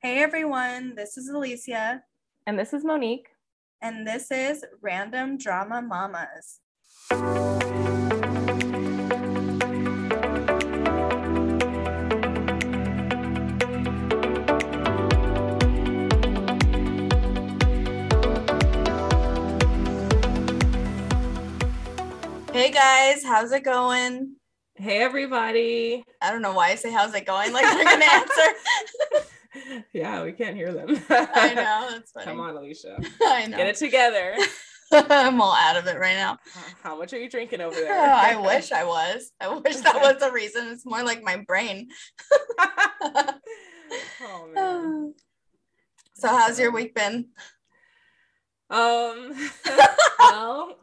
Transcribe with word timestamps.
Hey 0.00 0.22
everyone, 0.22 0.94
this 0.94 1.18
is 1.18 1.28
Alicia. 1.28 2.04
And 2.46 2.56
this 2.56 2.72
is 2.72 2.84
Monique. 2.84 3.30
And 3.82 4.06
this 4.06 4.30
is 4.30 4.64
Random 4.80 5.36
Drama 5.36 5.82
Mamas. 5.82 6.60
Hey 22.52 22.70
guys, 22.70 23.24
how's 23.24 23.50
it 23.50 23.64
going? 23.64 24.36
Hey 24.76 25.00
everybody. 25.00 26.04
I 26.22 26.30
don't 26.30 26.42
know 26.42 26.52
why 26.52 26.68
I 26.68 26.74
say 26.76 26.92
how's 26.92 27.12
it 27.16 27.26
going 27.26 27.52
like 27.52 27.64
they're 27.64 27.82
gonna 27.82 28.04
answer. 28.04 29.24
yeah, 29.92 30.22
we 30.22 30.32
can't 30.32 30.56
hear 30.56 30.72
them. 30.72 30.88
I 31.10 31.54
know, 31.54 31.88
that's 31.90 32.12
funny. 32.14 32.24
Come 32.24 32.40
on, 32.40 32.56
Alicia. 32.56 32.98
I 33.22 33.46
know. 33.46 33.56
Get 33.56 33.66
it 33.66 33.76
together. 33.76 34.34
I'm 34.92 35.40
all 35.40 35.54
out 35.54 35.76
of 35.76 35.86
it 35.86 35.98
right 35.98 36.16
now. 36.16 36.38
How 36.82 36.96
much 36.96 37.12
are 37.12 37.18
you 37.18 37.28
drinking 37.28 37.60
over 37.60 37.74
there? 37.74 37.92
Oh, 37.92 38.10
I 38.10 38.36
wish 38.36 38.72
I 38.72 38.84
was. 38.84 39.32
I 39.40 39.48
wish 39.48 39.76
that 39.76 40.00
was 40.00 40.16
the 40.18 40.32
reason. 40.32 40.68
It's 40.68 40.86
more 40.86 41.02
like 41.02 41.22
my 41.22 41.36
brain. 41.46 41.88
oh 44.22 44.48
man. 44.54 45.14
So 46.14 46.26
how's 46.26 46.58
your 46.58 46.72
week 46.72 46.96
been? 46.96 47.28
Um 48.70 49.32
well 50.18 50.76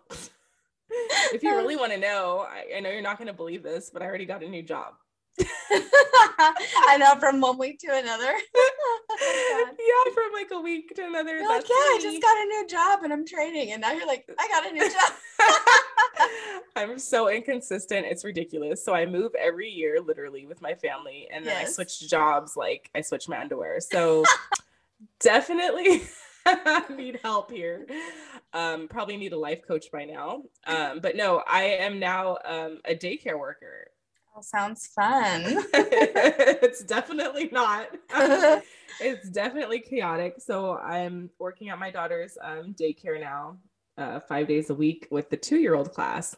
if 1.34 1.44
you 1.44 1.56
really 1.56 1.76
want 1.76 1.92
to 1.92 1.98
know, 1.98 2.46
I, 2.48 2.78
I 2.78 2.80
know 2.80 2.90
you're 2.90 3.02
not 3.02 3.18
going 3.18 3.28
to 3.28 3.34
believe 3.34 3.64
this, 3.64 3.90
but 3.92 4.02
I 4.02 4.06
already 4.06 4.26
got 4.26 4.44
a 4.44 4.50
new 4.50 4.64
job. 4.64 4.94
I 5.42 6.98
know 7.00 7.16
from 7.20 7.42
one 7.42 7.58
week 7.58 7.80
to 7.80 7.88
another. 7.88 8.32
oh 8.56 9.70
yeah, 9.80 10.14
from 10.14 10.32
like 10.34 10.50
a 10.52 10.60
week 10.60 10.96
to 10.96 11.06
another. 11.06 11.38
You're 11.38 11.50
like, 11.50 11.68
yeah, 11.68 11.76
I 11.76 12.00
just 12.02 12.22
got 12.22 12.38
a 12.38 12.46
new 12.46 12.68
job 12.68 13.04
and 13.04 13.12
I'm 13.12 13.26
training, 13.26 13.72
and 13.72 13.82
now 13.82 13.92
you're 13.92 14.08
like, 14.08 14.26
I 14.40 14.48
got 14.48 14.70
a 14.70 14.74
new 14.74 14.90
job. 14.90 16.30
I'm 16.76 17.00
so 17.00 17.30
inconsistent. 17.30 18.06
It's 18.06 18.24
ridiculous. 18.24 18.84
So 18.84 18.94
I 18.94 19.06
move 19.06 19.34
every 19.36 19.70
year, 19.70 20.00
literally, 20.02 20.46
with 20.46 20.62
my 20.62 20.74
family, 20.74 21.28
and 21.32 21.46
then 21.46 21.60
yes. 21.60 21.70
I 21.70 21.72
switch 21.72 22.10
jobs. 22.10 22.56
Like 22.56 22.90
I 22.96 23.02
switch 23.02 23.28
my 23.28 23.40
underwear. 23.40 23.80
So 23.82 24.24
definitely 25.20 26.04
need 26.96 27.20
help 27.24 27.52
here. 27.52 27.86
Um, 28.54 28.88
probably 28.88 29.18
need 29.18 29.34
a 29.34 29.38
life 29.38 29.68
coach 29.68 29.92
by 29.92 30.06
now. 30.06 30.44
Um, 30.66 31.00
but 31.02 31.16
no, 31.16 31.44
I 31.46 31.64
am 31.64 32.00
now 32.00 32.38
um, 32.46 32.80
a 32.86 32.96
daycare 32.96 33.38
worker. 33.38 33.88
Oh, 34.38 34.42
sounds 34.42 34.88
fun. 34.88 35.44
it's 35.74 36.84
definitely 36.84 37.48
not. 37.54 37.88
it's 39.00 39.30
definitely 39.30 39.80
chaotic. 39.80 40.36
So 40.40 40.78
I'm 40.78 41.30
working 41.40 41.70
at 41.70 41.80
my 41.80 41.90
daughter's 41.90 42.38
um, 42.44 42.76
daycare 42.78 43.20
now, 43.20 43.58
uh, 43.98 44.20
five 44.20 44.48
days 44.50 44.70
a 44.70 44.76
week 44.76 45.08
with 45.10 45.30
the 45.30 45.38
two-year-old 45.38 45.94
class. 45.94 46.36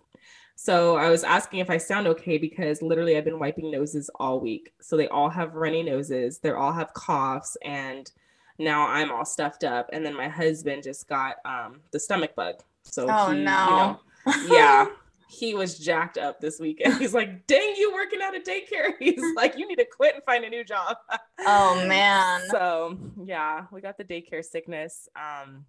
So 0.55 0.97
I 0.97 1.09
was 1.09 1.23
asking 1.23 1.59
if 1.59 1.71
I 1.71 1.77
sound 1.77 2.07
okay 2.07 2.37
because 2.37 2.83
literally 2.83 3.17
I've 3.17 3.25
been 3.25 3.39
wiping 3.39 3.71
noses 3.71 4.11
all 4.19 4.39
week. 4.39 4.73
So 4.79 4.95
they 4.95 5.07
all 5.07 5.29
have 5.29 5.55
runny 5.55 5.81
noses. 5.81 6.37
They 6.37 6.51
all 6.51 6.73
have 6.73 6.93
coughs 6.93 7.57
and 7.63 8.11
now 8.59 8.87
I'm 8.87 9.11
all 9.11 9.25
stuffed 9.25 9.63
up. 9.63 9.89
And 9.91 10.05
then 10.05 10.15
my 10.15 10.27
husband 10.27 10.83
just 10.83 11.07
got 11.07 11.37
um, 11.45 11.81
the 11.91 11.99
stomach 11.99 12.35
bug. 12.35 12.55
So 12.83 13.07
oh 13.09 13.31
he, 13.31 13.39
no, 13.43 13.99
you 14.25 14.49
know, 14.49 14.55
yeah, 14.55 14.85
he 15.37 15.53
was 15.53 15.77
jacked 15.77 16.17
up 16.17 16.41
this 16.41 16.59
weekend. 16.59 16.95
He's 16.99 17.13
like, 17.13 17.45
"Dang, 17.47 17.75
you 17.77 17.93
working 17.93 18.19
at 18.21 18.35
a 18.35 18.39
daycare?" 18.39 18.93
He's 18.99 19.21
like, 19.35 19.57
"You 19.57 19.67
need 19.67 19.77
to 19.77 19.85
quit 19.85 20.15
and 20.15 20.23
find 20.23 20.43
a 20.43 20.49
new 20.49 20.63
job." 20.63 20.97
Oh 21.39 21.85
man. 21.87 22.41
So 22.51 22.97
yeah, 23.23 23.65
we 23.71 23.81
got 23.81 23.97
the 23.97 24.03
daycare 24.03 24.43
sickness. 24.43 25.07
Um, 25.15 25.65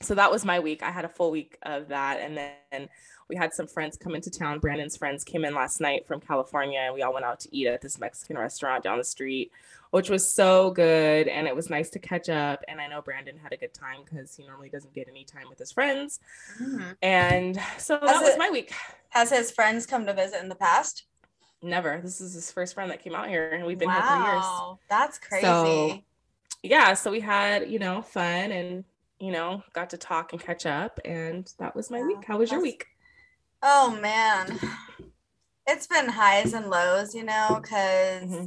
so 0.00 0.14
that 0.14 0.30
was 0.30 0.44
my 0.44 0.60
week. 0.60 0.82
I 0.82 0.90
had 0.90 1.04
a 1.04 1.08
full 1.08 1.30
week 1.30 1.58
of 1.62 1.88
that, 1.88 2.20
and 2.20 2.36
then 2.36 2.88
we 3.28 3.36
had 3.36 3.52
some 3.52 3.66
friends 3.66 3.96
come 3.96 4.14
into 4.14 4.30
town. 4.30 4.58
Brandon's 4.58 4.96
friends 4.96 5.24
came 5.24 5.44
in 5.44 5.54
last 5.54 5.80
night 5.80 6.06
from 6.06 6.20
California, 6.20 6.80
and 6.80 6.94
we 6.94 7.02
all 7.02 7.12
went 7.12 7.24
out 7.24 7.40
to 7.40 7.56
eat 7.56 7.66
at 7.66 7.80
this 7.80 7.98
Mexican 7.98 8.38
restaurant 8.38 8.84
down 8.84 8.98
the 8.98 9.04
street 9.04 9.50
which 9.90 10.10
was 10.10 10.30
so 10.30 10.70
good. 10.70 11.28
And 11.28 11.46
it 11.46 11.54
was 11.54 11.70
nice 11.70 11.90
to 11.90 11.98
catch 11.98 12.28
up. 12.28 12.62
And 12.68 12.80
I 12.80 12.86
know 12.86 13.00
Brandon 13.02 13.38
had 13.42 13.52
a 13.52 13.56
good 13.56 13.74
time 13.74 14.00
because 14.04 14.34
he 14.36 14.46
normally 14.46 14.68
doesn't 14.68 14.94
get 14.94 15.08
any 15.08 15.24
time 15.24 15.48
with 15.48 15.58
his 15.58 15.72
friends. 15.72 16.20
Mm-hmm. 16.60 16.92
And 17.02 17.56
so 17.78 17.98
has 17.98 18.10
that 18.10 18.22
was 18.22 18.36
my 18.38 18.50
week. 18.50 18.72
Has 19.10 19.30
his 19.30 19.50
friends 19.50 19.86
come 19.86 20.06
to 20.06 20.12
visit 20.12 20.42
in 20.42 20.48
the 20.48 20.54
past? 20.54 21.04
Never. 21.62 22.00
This 22.02 22.20
is 22.20 22.34
his 22.34 22.50
first 22.52 22.74
friend 22.74 22.90
that 22.90 23.02
came 23.02 23.14
out 23.14 23.28
here, 23.28 23.48
and 23.48 23.64
we've 23.64 23.78
been 23.78 23.88
wow, 23.88 23.94
here 23.94 24.02
for 24.02 24.32
years. 24.32 24.78
That's 24.90 25.18
crazy. 25.18 25.46
So, 25.46 26.02
yeah, 26.62 26.92
so 26.92 27.10
we 27.10 27.20
had, 27.20 27.70
you 27.70 27.78
know, 27.78 28.02
fun 28.02 28.52
and, 28.52 28.84
you 29.18 29.32
know, 29.32 29.62
got 29.72 29.90
to 29.90 29.96
talk 29.96 30.32
and 30.32 30.42
catch 30.42 30.66
up. 30.66 31.00
And 31.04 31.50
that 31.58 31.74
was 31.74 31.90
my 31.90 31.98
yeah, 31.98 32.06
week. 32.06 32.24
How 32.26 32.38
was 32.38 32.50
your 32.50 32.62
week? 32.62 32.86
Oh, 33.62 33.98
man. 34.00 34.58
It's 35.66 35.86
been 35.86 36.08
highs 36.08 36.52
and 36.52 36.70
lows, 36.70 37.14
you 37.14 37.24
know, 37.24 37.58
because 37.60 38.22
mm-hmm. 38.22 38.46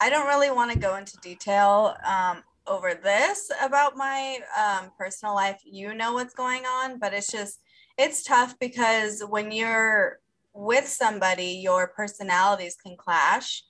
I 0.00 0.10
don't 0.10 0.26
really 0.26 0.50
want 0.50 0.72
to 0.72 0.78
go 0.78 0.96
into 0.96 1.16
detail 1.18 1.94
um, 2.04 2.42
over 2.66 2.94
this 2.94 3.50
about 3.62 3.96
my 3.96 4.38
um, 4.58 4.90
personal 4.98 5.34
life. 5.34 5.60
You 5.64 5.94
know 5.94 6.12
what's 6.12 6.34
going 6.34 6.64
on, 6.64 6.98
but 6.98 7.14
it's 7.14 7.30
just, 7.30 7.60
it's 7.96 8.22
tough 8.22 8.58
because 8.58 9.22
when 9.28 9.52
you're 9.52 10.18
with 10.52 10.88
somebody, 10.88 11.60
your 11.62 11.88
personalities 11.88 12.76
can 12.76 12.96
clash 12.96 13.62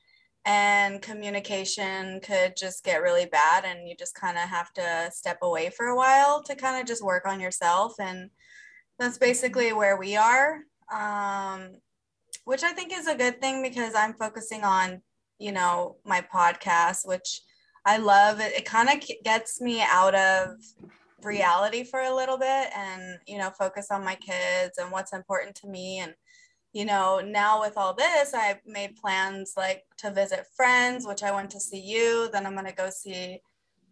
and 0.45 1.03
communication 1.03 2.21
could 2.21 2.57
just 2.57 2.85
get 2.85 3.03
really 3.03 3.27
bad. 3.27 3.65
And 3.65 3.89
you 3.89 3.95
just 3.97 4.15
kind 4.15 4.39
of 4.39 4.49
have 4.49 4.73
to 4.75 5.11
step 5.13 5.39
away 5.43 5.71
for 5.71 5.87
a 5.87 5.97
while 5.97 6.43
to 6.45 6.55
kind 6.55 6.81
of 6.81 6.87
just 6.87 7.05
work 7.05 7.27
on 7.27 7.41
yourself. 7.41 7.95
And 8.01 8.31
that's 8.99 9.19
basically 9.19 9.73
where 9.73 9.97
we 9.97 10.17
are. 10.17 10.61
Um, 10.93 11.77
which 12.45 12.63
I 12.65 12.73
think 12.73 12.93
is 12.93 13.07
a 13.07 13.15
good 13.15 13.41
thing 13.41 13.63
because 13.63 13.95
I'm 13.95 14.15
focusing 14.15 14.65
on 14.65 15.03
you 15.41 15.51
know, 15.51 15.97
my 16.05 16.21
podcast, 16.33 17.09
which 17.09 17.41
I 17.85 17.97
love. 17.97 18.39
It, 18.39 18.53
it 18.53 18.65
kind 18.67 18.89
of 18.89 19.03
gets 19.25 19.61
me 19.61 19.83
out 19.83 20.15
of 20.15 20.51
reality 21.25 21.83
for 21.83 22.01
a 22.01 22.15
little 22.15 22.39
bit 22.39 22.69
and, 22.77 23.19
you 23.27 23.39
know, 23.39 23.51
focus 23.51 23.89
on 23.91 24.05
my 24.05 24.15
kids 24.17 24.79
and 24.79 24.93
what's 24.93 25.15
important 25.15 25.57
to 25.57 25.67
me. 25.67 25.99
And, 25.99 26.15
you 26.73 26.85
know, 26.85 27.21
now 27.21 27.61
with 27.61 27.77
all 27.77 27.95
this, 27.95 28.33
I've 28.33 28.61
made 28.67 28.97
plans 28.97 29.55
like 29.57 29.85
to 29.99 30.11
visit 30.11 30.47
friends, 30.57 31.07
which 31.07 31.23
I 31.23 31.35
went 31.35 31.51
to 31.51 31.61
see 31.61 31.81
you. 31.81 32.29
Then 32.33 32.47
I'm 32.47 32.55
going 32.55 32.67
to 32.67 32.73
go 32.73 32.91
see 32.91 33.41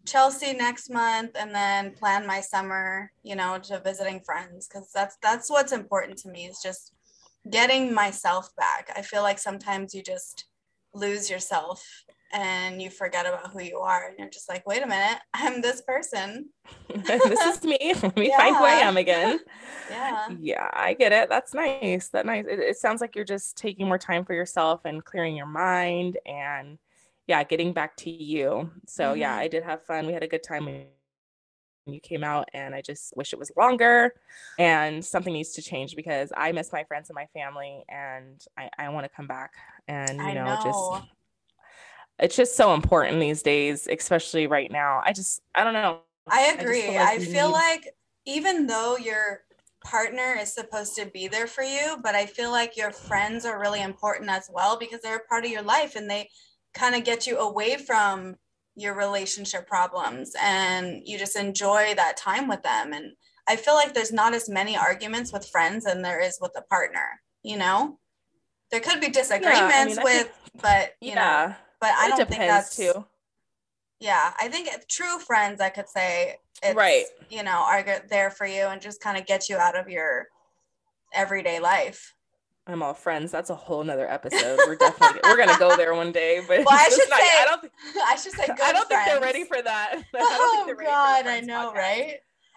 Chelsea 0.07 0.53
next 0.55 0.89
month 0.89 1.33
and 1.39 1.55
then 1.55 1.93
plan 1.93 2.27
my 2.27 2.41
summer, 2.41 3.11
you 3.23 3.37
know, 3.37 3.59
to 3.65 3.81
visiting 3.81 4.21
friends 4.21 4.69
because 4.69 4.91
that's 4.95 5.17
that's 5.23 5.51
what's 5.51 5.73
important 5.73 6.19
to 6.19 6.29
me 6.29 6.47
is 6.47 6.61
just 6.63 6.93
getting 7.51 7.93
myself 7.93 8.51
back. 8.57 8.91
I 8.97 9.03
feel 9.03 9.23
like 9.23 9.39
sometimes 9.39 9.95
you 9.95 10.03
just 10.03 10.47
lose 10.95 11.29
yourself 11.29 11.85
and 12.33 12.83
you 12.83 12.91
forget 12.91 13.27
about 13.27 13.51
who 13.51 13.63
you 13.63 13.79
are 13.79 14.09
and 14.09 14.19
you're 14.19 14.29
just 14.29 14.49
like 14.49 14.67
wait 14.67 14.83
a 14.83 14.87
minute 14.87 15.19
i'm 15.35 15.61
this 15.61 15.83
person. 15.83 16.51
This 16.89 17.41
is 17.41 17.65
me. 17.65 17.79
Let 18.03 18.17
me 18.17 18.29
yeah. 18.29 18.37
find 18.37 18.57
who 18.57 18.65
i 18.65 18.73
am 18.73 18.97
again. 18.97 19.41
Yeah. 19.91 20.29
Yeah 20.39 20.71
i 20.73 20.95
get 20.95 21.13
it. 21.13 21.29
That's 21.29 21.55
nice. 21.55 22.09
That 22.09 22.27
nice. 22.27 22.45
It, 22.49 22.59
it, 22.59 22.77
sounds 22.77 23.01
like 23.01 23.15
you're 23.15 23.25
just 23.25 23.57
taking 23.57 23.87
more 23.87 23.99
time 23.99 24.25
for 24.25 24.35
yourself 24.35 24.83
and 24.85 25.05
clearing 25.05 25.37
your 25.37 25.47
mind 25.47 26.19
and 26.27 26.79
yeah 27.27 27.43
getting 27.45 27.73
back 27.73 27.97
to 27.99 28.11
you. 28.11 28.71
So 28.87 29.05
mm-hmm. 29.05 29.21
yeah 29.21 29.37
i 29.37 29.49
did 29.49 29.65
have 29.65 29.83
fun. 29.83 30.07
We 30.07 30.13
had 30.13 30.23
a 30.23 30.29
good 30.29 30.43
time. 30.43 30.67
When 30.67 30.87
you 31.87 32.01
came 32.01 32.23
out 32.23 32.51
and 32.53 32.75
i 32.75 32.83
just 32.83 33.17
wish 33.17 33.33
it 33.33 33.39
was 33.39 33.51
longer. 33.57 34.13
And 34.59 35.03
something 35.03 35.33
needs 35.33 35.53
to 35.53 35.63
change 35.63 35.97
because 35.97 36.33
i 36.37 36.53
miss 36.53 36.73
my 36.73 36.85
friends 36.85 37.09
and 37.09 37.15
my 37.15 37.27
family 37.33 37.85
and 37.89 38.45
i, 38.59 38.69
I 38.79 38.89
want 38.91 39.05
to 39.05 39.09
come 39.09 39.27
back 39.27 39.53
and 39.87 40.19
you 40.19 40.35
know, 40.35 40.45
know, 40.45 40.61
just 40.63 41.09
it's 42.19 42.37
just 42.37 42.57
so 42.57 42.75
important 42.75 43.21
these 43.21 43.43
days 43.43 43.89
especially 43.91 44.47
right 44.47 44.71
now. 44.71 45.01
I 45.05 45.13
just 45.13 45.41
i 45.55 45.65
don't 45.65 45.73
know. 45.73 46.01
I 46.31 46.55
agree 46.59 46.83
i, 46.83 46.83
feel 46.87 46.95
like, 46.95 47.09
I 47.09 47.19
feel 47.19 47.53
like 47.53 47.95
even 48.27 48.67
though 48.67 48.97
your 48.97 49.45
partner 49.85 50.37
is 50.39 50.53
supposed 50.53 50.97
to 50.97 51.07
be 51.07 51.29
there 51.29 51.47
for 51.47 51.63
you 51.63 51.97
but 52.03 52.15
i 52.15 52.27
feel 52.27 52.51
like 52.51 52.77
your 52.77 52.91
friends 52.91 53.47
are 53.47 53.61
really 53.61 53.81
important 53.81 54.29
as 54.29 54.51
well 54.53 54.77
because 54.77 55.01
they're 55.01 55.17
a 55.17 55.25
part 55.25 55.45
of 55.45 55.51
your 55.51 55.63
life 55.63 55.95
and 55.97 56.11
they 56.11 56.29
kind 56.75 56.95
of 56.95 57.05
get 57.05 57.27
you 57.27 57.39
away 57.39 57.77
from 57.77 58.37
your 58.75 58.95
relationship 58.95 59.67
problems 59.67 60.35
and 60.43 61.01
you 61.05 61.19
just 61.19 61.37
enjoy 61.37 61.95
that 61.95 62.17
time 62.17 62.49
with 62.49 62.63
them. 62.63 62.93
And 62.93 63.13
i 63.49 63.57
feel 63.57 63.75
like 63.75 63.95
there's 63.95 64.13
not 64.13 64.35
as 64.35 64.49
many 64.49 64.77
arguments 64.77 65.33
with 65.33 65.49
friends 65.49 65.85
than 65.85 66.03
there 66.03 66.21
is 66.21 66.39
with 66.41 66.53
a 66.57 66.63
partner 66.63 67.21
you 67.43 67.57
know? 67.57 67.99
There 68.71 68.81
could 68.81 69.01
be 69.01 69.09
disagreements 69.09 69.55
yeah, 69.55 69.81
I 69.81 69.85
mean, 69.87 69.99
with, 70.03 70.33
but 70.61 70.95
you 71.01 71.13
yeah, 71.13 71.47
know, 71.49 71.55
but 71.81 71.91
I 71.97 72.09
don't 72.09 72.29
think 72.29 72.41
that's 72.41 72.77
too. 72.77 73.05
Yeah, 74.01 74.33
I 74.41 74.49
think 74.49 74.69
true 74.89 75.19
friends, 75.19 75.61
I 75.61 75.71
could 75.71 75.89
say, 75.89 76.37
right, 76.75 77.05
you 77.31 77.43
know, 77.43 77.65
are 77.67 77.85
there 78.09 78.31
for 78.31 78.47
you 78.47 78.67
and 78.67 78.81
just 78.81 79.01
kind 79.01 79.19
of 79.19 79.27
get 79.27 79.49
you 79.49 79.57
out 79.57 79.77
of 79.77 79.89
your 79.89 80.29
everyday 81.13 81.61
life. 81.61 82.15
I'm 82.69 82.83
all 82.83 82.93
friends. 82.93 83.33
That's 83.33 83.49
a 83.49 83.55
whole 83.55 83.83
nother 83.83 84.09
episode. 84.09 84.59
We're 84.67 84.77
definitely 84.77 85.21
we're 85.25 85.39
gonna 85.39 85.59
go 85.59 85.75
there 85.77 85.95
one 85.95 86.13
day. 86.13 86.43
But 86.47 86.59
well, 86.59 86.69
I 86.71 86.89
should 86.91 87.09
not, 87.09 87.19
say 87.19 87.27
I 87.27 87.45
don't 87.47 87.61
think 87.63 87.73
I 88.07 88.17
should 88.17 88.33
say 88.33 88.43
I 88.43 88.73
don't 88.73 88.87
friends. 88.87 88.89
think 88.89 89.05
they're 89.07 89.21
ready 89.21 89.45
for 89.45 89.63
that. 89.63 90.03
oh 90.15 90.75
God, 90.79 91.27
I 91.27 91.41
know, 91.41 91.73
podcast. 91.73 91.75
right? 91.75 92.15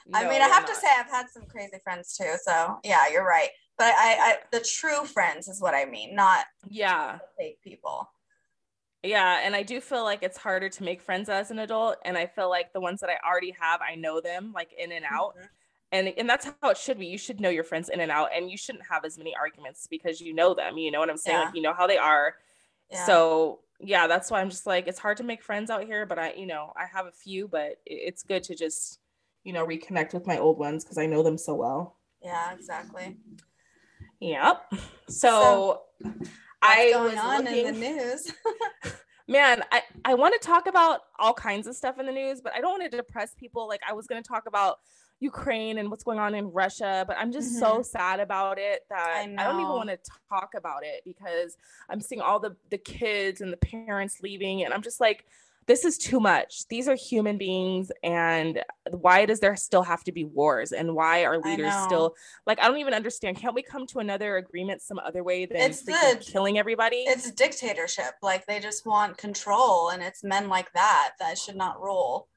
No, 0.08 0.20
I 0.20 0.24
mean, 0.24 0.42
I 0.42 0.48
have 0.48 0.64
not. 0.64 0.68
to 0.68 0.76
say 0.76 0.88
I've 1.00 1.10
had 1.10 1.28
some 1.30 1.44
crazy 1.46 1.78
friends 1.84 2.18
too. 2.18 2.34
So 2.44 2.80
yeah, 2.84 3.06
you're 3.12 3.26
right. 3.26 3.50
But 3.78 3.94
I, 3.98 4.18
I, 4.20 4.38
the 4.52 4.60
true 4.60 5.06
friends 5.06 5.48
is 5.48 5.62
what 5.62 5.74
I 5.74 5.86
mean, 5.86 6.14
not 6.14 6.46
yeah 6.70 7.20
fake 7.38 7.60
people. 7.64 8.10
Yeah, 9.04 9.40
and 9.44 9.56
I 9.56 9.64
do 9.64 9.82
feel 9.82 10.04
like 10.04 10.22
it's 10.22 10.38
harder 10.38 10.70
to 10.70 10.84
make 10.84 11.02
friends 11.02 11.28
as 11.28 11.50
an 11.50 11.60
adult, 11.60 11.98
and 12.06 12.18
I 12.18 12.28
feel 12.28 12.50
like 12.50 12.72
the 12.72 12.82
ones 12.82 13.00
that 13.02 13.10
I 13.10 13.18
already 13.28 13.56
have, 13.60 13.82
I 13.82 13.96
know 13.96 14.22
them 14.22 14.52
like 14.54 14.74
in 14.78 14.92
and 14.92 15.06
out. 15.10 15.36
Mm-hmm 15.36 15.46
and 15.92 16.14
and 16.18 16.30
that's 16.30 16.50
how 16.62 16.70
it 16.70 16.78
should 16.78 16.98
be 16.98 17.06
you 17.06 17.18
should 17.18 17.40
know 17.40 17.50
your 17.50 17.64
friends 17.64 17.90
in 17.90 18.00
and 18.00 18.12
out 18.12 18.30
and 18.36 18.50
you 18.50 18.58
shouldn't 18.58 18.86
have 18.90 19.06
as 19.06 19.18
many 19.18 19.36
arguments 19.36 19.88
because 19.90 20.22
you 20.22 20.34
know 20.34 20.54
them 20.54 20.78
you 20.78 20.92
know 20.92 21.00
what 21.00 21.10
i'm 21.10 21.18
saying 21.18 21.38
yeah. 21.38 21.46
like 21.46 21.56
you 21.56 21.62
know 21.62 21.74
how 21.74 21.88
they 21.88 21.98
are 21.98 22.36
yeah. 22.90 23.06
so 23.06 23.60
yeah 23.80 24.08
that's 24.08 24.32
why 24.32 24.42
i'm 24.42 24.50
just 24.50 24.66
like 24.66 24.88
it's 24.88 25.00
hard 25.00 25.18
to 25.18 25.24
make 25.24 25.44
friends 25.44 25.70
out 25.70 25.84
here 25.84 26.06
but 26.06 26.18
i 26.18 26.34
you 26.34 26.46
know 26.46 26.72
i 26.76 26.86
have 26.86 27.06
a 27.06 27.12
few 27.12 27.48
but 27.48 27.78
it's 27.86 28.24
good 28.24 28.44
to 28.44 28.56
just 28.56 29.00
you 29.44 29.54
know 29.54 29.66
reconnect 29.66 30.14
with 30.14 30.26
my 30.28 30.38
old 30.38 30.58
ones 30.58 30.84
because 30.84 30.98
i 30.98 31.06
know 31.06 31.24
them 31.24 31.38
so 31.38 31.54
well 31.54 31.98
yeah 32.24 32.54
exactly 32.54 33.18
yep 34.20 34.72
so, 35.10 35.82
so 36.00 36.22
i 36.62 36.92
going 36.92 37.18
on 37.18 37.46
looking, 37.46 37.66
in 37.68 37.74
the 37.74 37.80
news. 37.80 38.34
Man 39.28 39.64
i 39.72 39.82
i 40.04 40.14
want 40.14 40.40
to 40.40 40.46
talk 40.46 40.68
about 40.68 41.02
all 41.20 41.34
kinds 41.34 41.68
of 41.68 41.76
stuff 41.76 42.00
in 42.00 42.06
the 42.06 42.12
news 42.12 42.42
but 42.42 42.54
i 42.54 42.62
don't 42.62 42.80
want 42.80 42.92
to 42.92 42.98
depress 42.98 43.34
people. 43.36 43.68
Like 43.68 43.82
i 43.88 43.94
was 43.94 44.08
going 44.08 44.22
to 44.22 44.28
talk 44.28 44.44
about 44.48 44.80
Ukraine 45.22 45.78
and 45.78 45.92
what's 45.92 46.04
going 46.04 46.18
on 46.18 46.34
in 46.34 46.52
Russia, 46.52 47.06
but 47.08 47.16
I'm 47.18 47.32
just 47.32 47.52
mm-hmm. 47.52 47.60
so 47.60 47.82
sad 47.84 48.20
about 48.20 48.58
it 48.58 48.82
that 48.90 49.08
I, 49.08 49.22
I 49.38 49.44
don't 49.44 49.62
even 49.62 49.72
want 49.72 49.90
to 49.90 50.00
talk 50.28 50.50
about 50.58 50.84
it 50.84 51.04
because 51.06 51.56
I'm 51.90 52.02
seeing 52.02 52.22
all 52.22 52.40
the 52.40 52.56
the 52.72 52.80
kids 52.80 53.40
and 53.40 53.54
the 53.54 53.58
parents 53.58 54.18
leaving 54.24 54.64
and 54.64 54.74
I'm 54.74 54.82
just 54.82 55.00
like 55.00 55.26
this 55.68 55.86
is 55.86 55.98
too 55.98 56.20
much. 56.20 56.68
These 56.68 56.88
are 56.88 56.96
human 56.96 57.38
beings 57.38 57.92
and 58.04 58.64
why 58.90 59.26
does 59.26 59.40
there 59.40 59.56
still 59.56 59.84
have 59.84 60.04
to 60.06 60.12
be 60.12 60.26
wars 60.26 60.72
and 60.72 60.96
why 60.96 61.24
are 61.24 61.40
leaders 61.40 61.74
still 61.84 62.16
like 62.46 62.60
I 62.60 62.68
don't 62.68 62.80
even 62.80 62.94
understand. 62.94 63.38
Can't 63.38 63.56
we 63.56 63.62
come 63.62 63.86
to 63.88 64.00
another 64.00 64.38
agreement 64.38 64.82
some 64.82 65.00
other 65.00 65.24
way 65.24 65.46
than 65.46 65.58
it's 65.58 65.84
the, 65.84 66.18
killing 66.22 66.58
everybody? 66.58 67.04
It's 67.08 67.32
dictatorship. 67.32 68.16
Like 68.22 68.46
they 68.48 68.60
just 68.60 68.86
want 68.86 69.18
control 69.18 69.90
and 69.90 70.02
it's 70.02 70.24
men 70.24 70.50
like 70.50 70.72
that 70.74 71.12
that 71.20 71.38
should 71.38 71.56
not 71.56 71.82
rule 71.82 72.28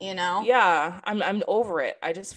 you 0.00 0.14
know 0.14 0.42
yeah 0.44 1.00
i'm 1.04 1.22
i'm 1.22 1.42
over 1.46 1.80
it 1.80 1.96
i 2.02 2.12
just 2.12 2.36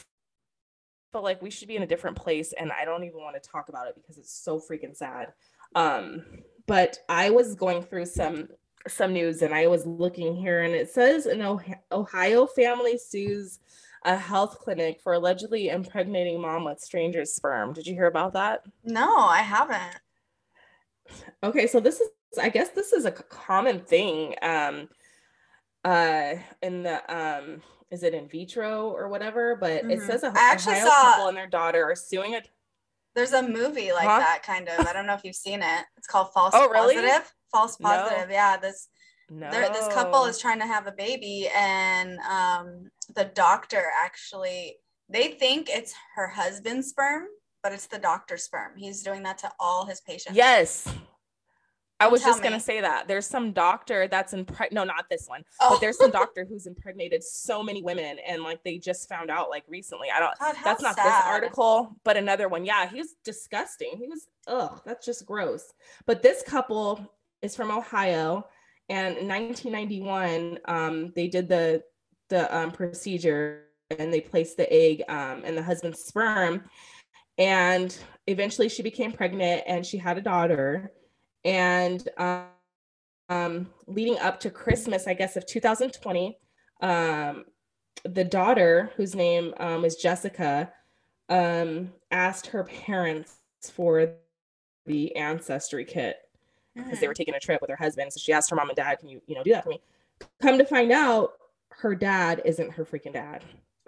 feel 1.11 1.23
like 1.23 1.41
we 1.41 1.49
should 1.49 1.67
be 1.67 1.75
in 1.75 1.83
a 1.83 1.87
different 1.87 2.15
place 2.15 2.53
and 2.53 2.71
i 2.71 2.85
don't 2.85 3.03
even 3.03 3.19
want 3.19 3.41
to 3.41 3.49
talk 3.49 3.69
about 3.69 3.87
it 3.87 3.95
because 3.95 4.17
it's 4.17 4.31
so 4.31 4.59
freaking 4.59 4.95
sad 4.95 5.33
um 5.75 6.23
but 6.65 6.99
i 7.09 7.29
was 7.29 7.55
going 7.55 7.81
through 7.81 8.05
some 8.05 8.47
some 8.87 9.13
news 9.13 9.41
and 9.41 9.53
i 9.53 9.67
was 9.67 9.85
looking 9.85 10.35
here 10.35 10.63
and 10.63 10.73
it 10.73 10.89
says 10.89 11.25
an 11.25 11.41
ohio 11.91 12.45
family 12.45 12.97
sues 12.97 13.59
a 14.05 14.15
health 14.15 14.59
clinic 14.59 15.01
for 15.01 15.13
allegedly 15.13 15.69
impregnating 15.69 16.39
mom 16.39 16.63
with 16.63 16.79
stranger's 16.79 17.33
sperm. 17.33 17.73
Did 17.73 17.87
you 17.87 17.93
hear 17.93 18.05
about 18.05 18.33
that? 18.33 18.61
No 18.83 19.17
i 19.17 19.39
haven't. 19.39 19.99
Okay 21.43 21.67
so 21.67 21.79
this 21.79 21.99
is 21.99 22.09
i 22.39 22.49
guess 22.49 22.69
this 22.69 22.93
is 22.93 23.05
a 23.05 23.11
common 23.11 23.79
thing 23.79 24.35
um 24.41 24.87
uh 25.83 26.35
in 26.61 26.83
the 26.83 27.13
um 27.13 27.61
is 27.89 28.03
it 28.03 28.13
in 28.13 28.27
vitro 28.27 28.89
or 28.89 29.07
whatever? 29.07 29.55
But 29.55 29.81
mm-hmm. 29.83 29.91
it 29.91 30.01
says 30.01 30.23
a, 30.23 30.27
I 30.27 30.51
actually 30.51 30.75
Ohio 30.75 30.87
saw, 30.87 31.11
couple 31.11 31.27
and 31.29 31.37
their 31.37 31.47
daughter 31.47 31.83
are 31.83 31.95
suing 31.95 32.35
a 32.35 32.41
there's 33.15 33.33
a 33.33 33.41
movie 33.41 33.91
like 33.91 34.07
huh? 34.07 34.19
that 34.19 34.43
kind 34.43 34.69
of. 34.69 34.85
I 34.85 34.93
don't 34.93 35.07
know 35.07 35.15
if 35.15 35.23
you've 35.23 35.35
seen 35.35 35.61
it. 35.63 35.85
It's 35.97 36.07
called 36.07 36.33
false 36.33 36.53
oh, 36.55 36.69
really? 36.69 36.95
False 37.51 37.77
positive 37.77 38.29
no. 38.29 38.33
yeah 38.33 38.57
this 38.57 38.89
no. 39.29 39.49
this 39.51 39.87
couple 39.93 40.25
is 40.25 40.39
trying 40.39 40.59
to 40.59 40.65
have 40.65 40.87
a 40.87 40.91
baby 40.91 41.49
and 41.55 42.19
um 42.19 42.89
the 43.15 43.25
doctor 43.35 43.83
actually 44.03 44.75
they 45.09 45.29
think 45.29 45.69
it's 45.69 45.93
her 46.15 46.27
husband's 46.27 46.89
sperm 46.89 47.25
but 47.63 47.71
it's 47.71 47.87
the 47.87 47.99
doctor's 47.99 48.43
sperm 48.43 48.71
he's 48.75 49.03
doing 49.03 49.23
that 49.23 49.37
to 49.37 49.51
all 49.59 49.85
his 49.85 50.01
patients 50.01 50.35
yes 50.35 50.87
I 51.99 52.07
was 52.07 52.23
just 52.23 52.43
gonna 52.43 52.59
say 52.59 52.81
that 52.81 53.07
there's 53.07 53.25
some 53.25 53.53
doctor 53.53 54.07
that's 54.07 54.33
in 54.33 54.45
no, 54.71 54.83
not 54.83 55.09
this 55.09 55.25
one, 55.27 55.43
oh. 55.61 55.71
but 55.71 55.81
there's 55.81 55.97
some 55.97 56.11
doctor 56.21 56.45
who's 56.47 56.67
impregnated 56.67 57.23
so 57.23 57.63
many 57.63 57.81
women, 57.81 58.17
and 58.27 58.43
like 58.43 58.63
they 58.63 58.77
just 58.77 59.09
found 59.09 59.31
out 59.31 59.49
like 59.49 59.63
recently. 59.67 60.09
I 60.13 60.19
don't. 60.19 60.37
God, 60.39 60.55
that's 60.63 60.81
not 60.81 60.95
sad. 60.95 61.05
this 61.05 61.25
article, 61.25 61.95
but 62.03 62.15
another 62.15 62.49
one. 62.49 62.65
Yeah, 62.65 62.87
he 62.87 62.97
was 62.97 63.15
disgusting. 63.23 63.93
He 63.97 64.07
was 64.07 64.27
ugh, 64.47 64.79
that's 64.85 65.05
just 65.05 65.25
gross. 65.25 65.73
But 66.05 66.21
this 66.21 66.43
couple 66.43 67.11
is 67.41 67.55
from 67.55 67.71
Ohio, 67.71 68.47
and 68.89 69.17
in 69.17 69.27
1991, 69.27 70.59
um, 70.65 71.11
they 71.15 71.27
did 71.27 71.47
the 71.47 71.83
the 72.29 72.55
um, 72.55 72.71
procedure 72.71 73.63
and 73.89 74.11
they 74.11 74.19
placed 74.19 74.57
the 74.57 74.71
egg 74.71 75.01
um, 75.07 75.45
in 75.45 75.55
the 75.55 75.63
husband's 75.63 76.03
sperm, 76.03 76.63
and 77.37 77.97
eventually 78.27 78.69
she 78.69 78.83
became 78.83 79.11
pregnant 79.11 79.63
and 79.67 79.85
she 79.85 79.97
had 79.97 80.17
a 80.17 80.21
daughter 80.21 80.91
and 81.45 82.09
um, 82.17 82.43
um, 83.29 83.69
leading 83.87 84.17
up 84.19 84.39
to 84.41 84.49
Christmas, 84.49 85.07
I 85.07 85.13
guess, 85.13 85.35
of 85.35 85.45
2020, 85.45 86.37
um, 86.81 87.45
the 88.03 88.23
daughter, 88.23 88.91
whose 88.95 89.15
name 89.15 89.53
um, 89.59 89.85
is 89.85 89.95
Jessica, 89.95 90.71
um, 91.29 91.91
asked 92.11 92.47
her 92.47 92.63
parents 92.63 93.37
for 93.73 94.13
the 94.85 95.15
ancestry 95.15 95.83
kit 95.83 96.17
because 96.77 96.99
they 96.99 97.07
were 97.07 97.13
mm. 97.13 97.17
taking 97.17 97.35
a 97.35 97.39
trip 97.39 97.61
with 97.61 97.69
her 97.69 97.75
husband. 97.75 98.13
So 98.13 98.19
she 98.19 98.33
asked 98.33 98.49
her 98.49 98.55
mom 98.55 98.69
and 98.69 98.75
dad, 98.75 98.99
"Can 98.99 99.09
you, 99.09 99.21
you 99.27 99.35
know, 99.35 99.43
do 99.43 99.51
that 99.51 99.63
for 99.63 99.69
me?" 99.69 99.81
Come 100.41 100.57
to 100.57 100.65
find 100.65 100.91
out, 100.91 101.33
her 101.69 101.95
dad 101.95 102.41
isn't 102.45 102.71
her 102.71 102.85
freaking 102.85 103.13
dad 103.13 103.43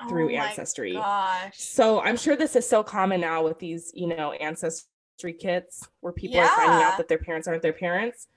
through 0.08 0.32
oh 0.32 0.38
ancestry. 0.38 0.94
Gosh. 0.94 1.60
So 1.60 2.02
I'm 2.02 2.18
sure 2.18 2.36
this 2.36 2.56
is 2.56 2.68
so 2.68 2.84
common 2.84 3.22
now 3.22 3.44
with 3.44 3.60
these, 3.60 3.92
you 3.94 4.08
know, 4.08 4.32
ancestry 4.34 5.34
kits 5.34 5.88
where 6.02 6.14
people 6.14 6.38
yeah. 6.38 6.46
are 6.46 6.56
finding 6.56 6.86
out 6.86 6.98
that 6.98 7.08
their 7.08 7.18
parents 7.18 7.48
aren't 7.48 7.62
their 7.62 7.74
parents. 7.74 8.28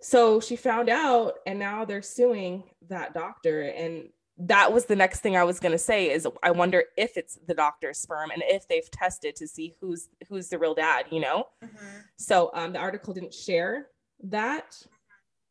So 0.00 0.40
she 0.40 0.56
found 0.56 0.88
out 0.88 1.34
and 1.46 1.58
now 1.58 1.84
they're 1.84 2.02
suing 2.02 2.64
that 2.88 3.14
doctor 3.14 3.62
and 3.62 4.08
that 4.40 4.72
was 4.72 4.86
the 4.86 4.96
next 4.96 5.20
thing 5.20 5.36
I 5.36 5.44
was 5.44 5.60
going 5.60 5.72
to 5.72 5.78
say 5.78 6.10
is 6.10 6.26
I 6.42 6.50
wonder 6.50 6.84
if 6.96 7.16
it's 7.16 7.38
the 7.46 7.54
doctor's 7.54 7.98
sperm 7.98 8.30
and 8.30 8.42
if 8.46 8.66
they've 8.68 8.90
tested 8.90 9.36
to 9.36 9.46
see 9.46 9.74
who's 9.80 10.08
who's 10.28 10.48
the 10.48 10.58
real 10.58 10.74
dad, 10.74 11.06
you 11.10 11.20
know? 11.20 11.48
Mm-hmm. 11.62 11.98
So 12.16 12.50
um 12.54 12.72
the 12.72 12.78
article 12.78 13.12
didn't 13.12 13.34
share 13.34 13.88
that 14.24 14.82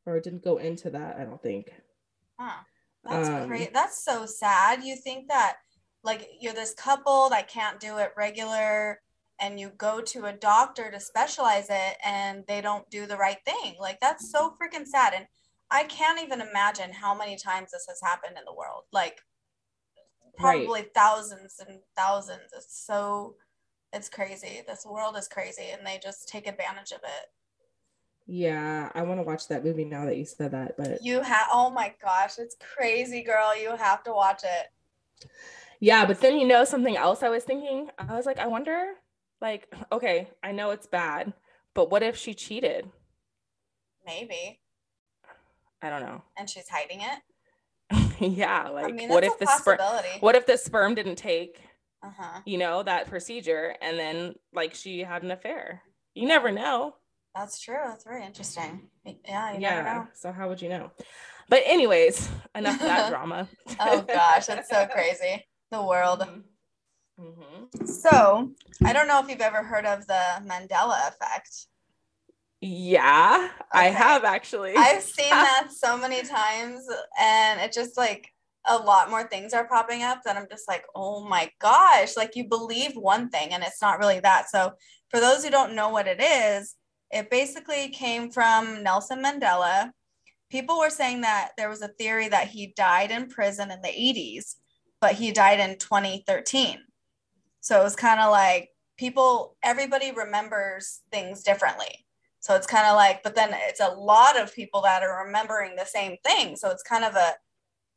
or 0.05 0.19
didn't 0.19 0.43
go 0.43 0.57
into 0.57 0.89
that, 0.89 1.17
I 1.17 1.23
don't 1.23 1.41
think. 1.41 1.71
Huh. 2.39 2.63
That's 3.03 3.29
um, 3.29 3.47
great. 3.47 3.73
That's 3.73 4.03
so 4.03 4.25
sad. 4.25 4.83
You 4.83 4.95
think 4.95 5.27
that 5.27 5.57
like 6.03 6.27
you're 6.39 6.53
this 6.53 6.73
couple 6.73 7.29
that 7.29 7.47
can't 7.47 7.79
do 7.79 7.97
it 7.97 8.11
regular 8.17 9.01
and 9.39 9.59
you 9.59 9.71
go 9.77 10.01
to 10.01 10.25
a 10.25 10.33
doctor 10.33 10.89
to 10.91 10.99
specialize 10.99 11.67
it 11.69 11.97
and 12.03 12.43
they 12.47 12.61
don't 12.61 12.89
do 12.89 13.05
the 13.05 13.17
right 13.17 13.37
thing. 13.45 13.75
Like 13.79 13.99
that's 13.99 14.31
so 14.31 14.55
freaking 14.61 14.85
sad. 14.85 15.13
And 15.13 15.27
I 15.71 15.83
can't 15.83 16.21
even 16.21 16.41
imagine 16.41 16.91
how 16.91 17.15
many 17.15 17.35
times 17.35 17.71
this 17.71 17.85
has 17.87 17.99
happened 18.03 18.37
in 18.37 18.45
the 18.45 18.53
world. 18.53 18.83
Like 18.91 19.21
probably 20.37 20.81
right. 20.81 20.93
thousands 20.93 21.61
and 21.65 21.79
thousands. 21.95 22.51
It's 22.55 22.85
so 22.85 23.35
it's 23.93 24.09
crazy. 24.09 24.61
This 24.67 24.85
world 24.85 25.15
is 25.17 25.27
crazy 25.27 25.69
and 25.71 25.85
they 25.85 25.99
just 26.01 26.27
take 26.27 26.47
advantage 26.47 26.91
of 26.91 26.99
it. 27.03 27.27
Yeah, 28.25 28.91
I 28.93 29.01
want 29.01 29.19
to 29.19 29.23
watch 29.23 29.47
that 29.47 29.65
movie 29.65 29.85
now 29.85 30.05
that 30.05 30.17
you 30.17 30.25
said 30.25 30.51
that, 30.51 30.77
but 30.77 31.03
you 31.03 31.21
have 31.21 31.47
oh 31.51 31.69
my 31.69 31.93
gosh, 32.01 32.37
it's 32.37 32.55
crazy, 32.75 33.23
girl. 33.23 33.59
You 33.59 33.75
have 33.75 34.03
to 34.03 34.13
watch 34.13 34.43
it. 34.43 35.27
Yeah, 35.79 36.05
but 36.05 36.19
then 36.19 36.37
you 36.37 36.47
know 36.47 36.65
something 36.65 36.97
else 36.97 37.23
I 37.23 37.29
was 37.29 37.43
thinking. 37.43 37.89
I 37.97 38.15
was 38.15 38.25
like, 38.25 38.37
I 38.37 38.47
wonder 38.47 38.93
like, 39.41 39.73
okay, 39.91 40.29
I 40.43 40.51
know 40.51 40.71
it's 40.71 40.87
bad, 40.87 41.33
but 41.73 41.91
what 41.91 42.03
if 42.03 42.15
she 42.15 42.33
cheated? 42.33 42.89
Maybe. 44.05 44.59
I 45.81 45.89
don't 45.89 46.01
know. 46.01 46.21
And 46.37 46.49
she's 46.49 46.67
hiding 46.69 47.01
it? 47.01 48.19
yeah, 48.37 48.69
like 48.69 48.85
I 48.85 48.91
mean, 48.91 49.09
what 49.09 49.23
if 49.23 49.37
the 49.39 49.47
sperm 49.47 49.79
what 50.19 50.35
if 50.35 50.45
the 50.45 50.57
sperm 50.57 50.93
didn't 50.93 51.15
take 51.15 51.59
uh-huh. 52.03 52.41
you 52.45 52.57
know, 52.57 52.83
that 52.83 53.09
procedure 53.09 53.75
and 53.81 53.97
then 53.97 54.35
like 54.53 54.75
she 54.75 54.99
had 54.99 55.23
an 55.23 55.31
affair? 55.31 55.81
You 56.13 56.27
never 56.27 56.51
know. 56.51 56.95
That's 57.35 57.59
true. 57.59 57.77
That's 57.85 58.03
very 58.03 58.25
interesting. 58.25 58.89
Yeah, 59.05 59.57
yeah. 59.57 60.05
So 60.13 60.31
how 60.31 60.49
would 60.49 60.61
you 60.61 60.69
know? 60.69 60.91
But 61.47 61.63
anyways, 61.65 62.29
enough 62.55 62.75
of 62.75 62.87
that 62.87 63.09
drama. 63.11 63.47
oh 63.79 64.01
gosh, 64.01 64.45
that's 64.45 64.69
so 64.69 64.85
crazy. 64.91 65.45
The 65.71 65.83
world. 65.83 66.19
Mm-hmm. 66.19 66.39
Mm-hmm. 67.19 67.85
So, 67.85 68.51
I 68.83 68.93
don't 68.93 69.07
know 69.07 69.19
if 69.19 69.29
you've 69.29 69.41
ever 69.41 69.61
heard 69.61 69.85
of 69.85 70.07
the 70.07 70.41
Mandela 70.45 71.09
effect. 71.09 71.67
Yeah, 72.61 73.49
okay. 73.73 73.87
I 73.87 73.89
have 73.89 74.23
actually. 74.25 74.73
I've 74.75 75.03
seen 75.03 75.29
that 75.29 75.69
so 75.71 75.97
many 75.97 76.21
times, 76.23 76.85
and 77.19 77.61
it 77.61 77.71
just 77.71 77.97
like 77.97 78.29
a 78.67 78.77
lot 78.77 79.09
more 79.09 79.23
things 79.23 79.53
are 79.53 79.67
popping 79.67 80.03
up 80.03 80.21
that 80.23 80.37
I'm 80.37 80.47
just 80.49 80.67
like, 80.67 80.83
oh 80.95 81.27
my 81.27 81.49
gosh, 81.59 82.17
like 82.17 82.35
you 82.35 82.47
believe 82.47 82.93
one 82.95 83.29
thing 83.29 83.53
and 83.53 83.63
it's 83.63 83.81
not 83.81 83.99
really 83.99 84.19
that. 84.19 84.49
So 84.49 84.73
for 85.09 85.19
those 85.19 85.43
who 85.43 85.49
don't 85.49 85.75
know 85.75 85.89
what 85.89 86.07
it 86.07 86.21
is, 86.21 86.75
it 87.11 87.31
basically 87.31 87.89
came 87.89 88.29
from 88.29 88.83
Nelson 88.83 89.23
Mandela. 89.23 89.91
People 90.51 90.79
were 90.79 90.89
saying 90.89 91.21
that 91.21 91.51
there 91.57 91.69
was 91.69 91.81
a 91.81 91.87
theory 91.87 92.27
that 92.29 92.47
he 92.47 92.73
died 92.75 93.11
in 93.11 93.29
prison 93.29 93.71
in 93.71 93.81
the 93.81 93.87
80s, 93.87 94.55
but 95.01 95.13
he 95.13 95.31
died 95.31 95.59
in 95.59 95.77
2013. 95.77 96.79
So 97.61 97.79
it 97.79 97.83
was 97.83 97.95
kind 97.95 98.19
of 98.19 98.29
like 98.31 98.69
people, 98.97 99.55
everybody 99.63 100.11
remembers 100.11 101.01
things 101.11 101.43
differently. 101.43 102.05
So 102.39 102.55
it's 102.55 102.67
kind 102.67 102.87
of 102.87 102.95
like, 102.95 103.21
but 103.23 103.35
then 103.35 103.49
it's 103.53 103.81
a 103.81 103.89
lot 103.89 104.39
of 104.39 104.53
people 104.53 104.81
that 104.81 105.03
are 105.03 105.25
remembering 105.25 105.75
the 105.75 105.85
same 105.85 106.17
thing. 106.25 106.55
So 106.55 106.69
it's 106.69 106.83
kind 106.83 107.03
of 107.03 107.15
a, 107.15 107.33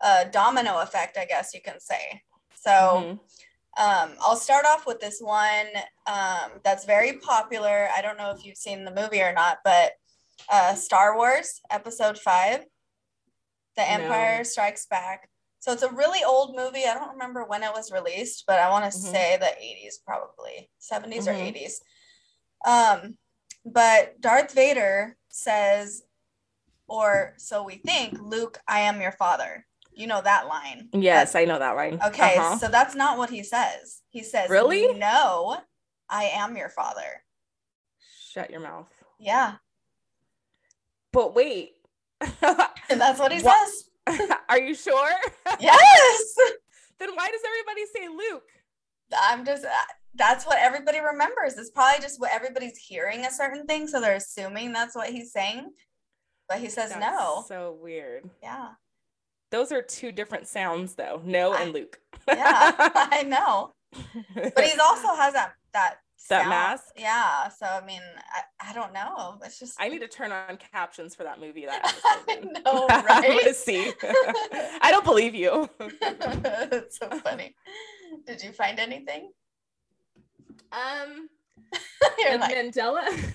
a 0.04 0.30
domino 0.30 0.80
effect, 0.80 1.16
I 1.16 1.24
guess 1.24 1.54
you 1.54 1.60
can 1.62 1.78
say. 1.78 2.22
So 2.54 2.70
mm-hmm. 2.70 3.12
um, 3.82 4.16
I'll 4.20 4.36
start 4.36 4.64
off 4.66 4.86
with 4.86 5.00
this 5.00 5.20
one 5.20 5.66
um, 6.06 6.60
that's 6.64 6.84
very 6.84 7.14
popular. 7.14 7.88
I 7.96 8.02
don't 8.02 8.18
know 8.18 8.32
if 8.36 8.44
you've 8.44 8.56
seen 8.56 8.84
the 8.84 8.94
movie 8.94 9.22
or 9.22 9.32
not, 9.32 9.58
but 9.64 9.92
uh, 10.50 10.74
Star 10.74 11.16
Wars 11.16 11.60
Episode 11.70 12.18
5, 12.18 12.64
The 13.76 13.90
Empire 13.90 14.38
no. 14.38 14.42
Strikes 14.42 14.86
Back. 14.86 15.28
So 15.60 15.72
it's 15.72 15.84
a 15.84 15.92
really 15.92 16.24
old 16.24 16.56
movie. 16.56 16.84
I 16.88 16.94
don't 16.94 17.12
remember 17.12 17.44
when 17.44 17.62
it 17.62 17.72
was 17.72 17.92
released, 17.92 18.42
but 18.48 18.58
I 18.58 18.70
want 18.70 18.90
to 18.90 18.98
mm-hmm. 18.98 19.12
say 19.12 19.36
the 19.38 19.46
80s, 19.46 20.04
probably 20.04 20.68
70s 20.80 21.28
mm-hmm. 21.28 21.28
or 21.28 21.34
80s. 21.34 23.04
Um, 23.04 23.16
but 23.64 24.20
Darth 24.20 24.52
Vader 24.54 25.16
says, 25.28 26.02
or 26.88 27.34
so 27.36 27.62
we 27.62 27.76
think, 27.76 28.18
Luke, 28.20 28.58
I 28.68 28.80
am 28.80 29.00
your 29.00 29.12
father. 29.12 29.66
You 29.94 30.06
know 30.06 30.22
that 30.22 30.46
line. 30.48 30.88
Yes, 30.92 31.34
I 31.34 31.44
know 31.44 31.58
that 31.58 31.76
line. 31.76 31.98
Okay, 32.06 32.36
uh-huh. 32.36 32.58
so 32.58 32.68
that's 32.68 32.94
not 32.94 33.18
what 33.18 33.30
he 33.30 33.42
says. 33.42 34.00
He 34.08 34.22
says, 34.22 34.48
Really? 34.48 34.94
No, 34.94 35.58
I 36.08 36.24
am 36.24 36.56
your 36.56 36.70
father. 36.70 37.22
Shut 38.30 38.50
your 38.50 38.60
mouth. 38.60 38.88
Yeah. 39.18 39.54
But 41.12 41.34
wait. 41.34 41.72
and 42.20 43.00
that's 43.00 43.18
what 43.18 43.32
he 43.32 43.42
what? 43.42 43.68
says. 43.68 44.28
Are 44.48 44.60
you 44.60 44.74
sure? 44.74 45.12
Yes. 45.60 46.34
then 46.98 47.10
why 47.14 47.28
does 47.28 47.40
everybody 47.46 47.86
say 47.94 48.08
Luke? 48.08 48.48
I'm 49.20 49.44
just, 49.44 49.64
uh, 49.64 49.68
that's 50.14 50.44
what 50.46 50.58
everybody 50.58 51.00
remembers. 51.00 51.56
It's 51.56 51.70
probably 51.70 52.02
just 52.02 52.20
what 52.20 52.30
everybody's 52.32 52.76
hearing 52.76 53.24
a 53.24 53.30
certain 53.30 53.66
thing. 53.66 53.86
So 53.88 54.00
they're 54.00 54.16
assuming 54.16 54.72
that's 54.72 54.94
what 54.94 55.10
he's 55.10 55.32
saying. 55.32 55.70
But 56.48 56.58
he 56.58 56.68
says 56.68 56.90
that's 56.90 57.00
no. 57.00 57.44
So 57.48 57.78
weird. 57.80 58.28
Yeah. 58.42 58.70
Those 59.50 59.72
are 59.72 59.82
two 59.82 60.12
different 60.12 60.46
sounds 60.48 60.94
though. 60.94 61.20
No 61.24 61.54
and 61.54 61.72
Luke. 61.72 61.98
yeah, 62.28 62.72
I 62.78 63.22
know. 63.26 63.74
But 64.34 64.64
he's 64.64 64.78
also 64.78 65.14
has 65.14 65.34
that 65.34 65.52
that 65.72 65.96
that 66.30 66.48
mask. 66.48 66.84
Yeah. 66.96 67.48
So 67.48 67.66
I 67.66 67.84
mean, 67.84 68.00
I, 68.60 68.70
I 68.70 68.72
don't 68.72 68.92
know. 68.92 69.38
It's 69.44 69.58
just 69.58 69.80
I 69.80 69.88
need 69.88 70.00
to 70.00 70.08
turn 70.08 70.32
on 70.32 70.58
captions 70.72 71.14
for 71.14 71.24
that 71.24 71.40
movie. 71.40 71.66
That 71.66 71.94
I 72.28 72.36
know, 72.64 72.86
right? 72.88 73.40
to 73.44 73.54
see. 73.54 73.92
I 74.82 74.90
don't 74.90 75.04
believe 75.04 75.34
you. 75.34 75.68
It's 75.80 76.98
so 76.98 77.08
funny. 77.20 77.54
Did 78.26 78.42
you 78.42 78.52
find 78.52 78.78
anything? 78.78 79.32
Um, 80.72 81.28
You're 82.18 82.38
like... 82.38 82.54
Mandela. 82.54 83.34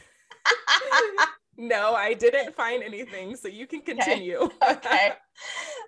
no, 1.58 1.94
I 1.94 2.13
didn't 2.13 2.56
find 2.56 2.84
anything. 2.84 3.36
So 3.36 3.48
you 3.48 3.67
can 3.67 3.82
continue. 3.82 4.41
Okay. 4.41 4.51
okay. 4.72 5.12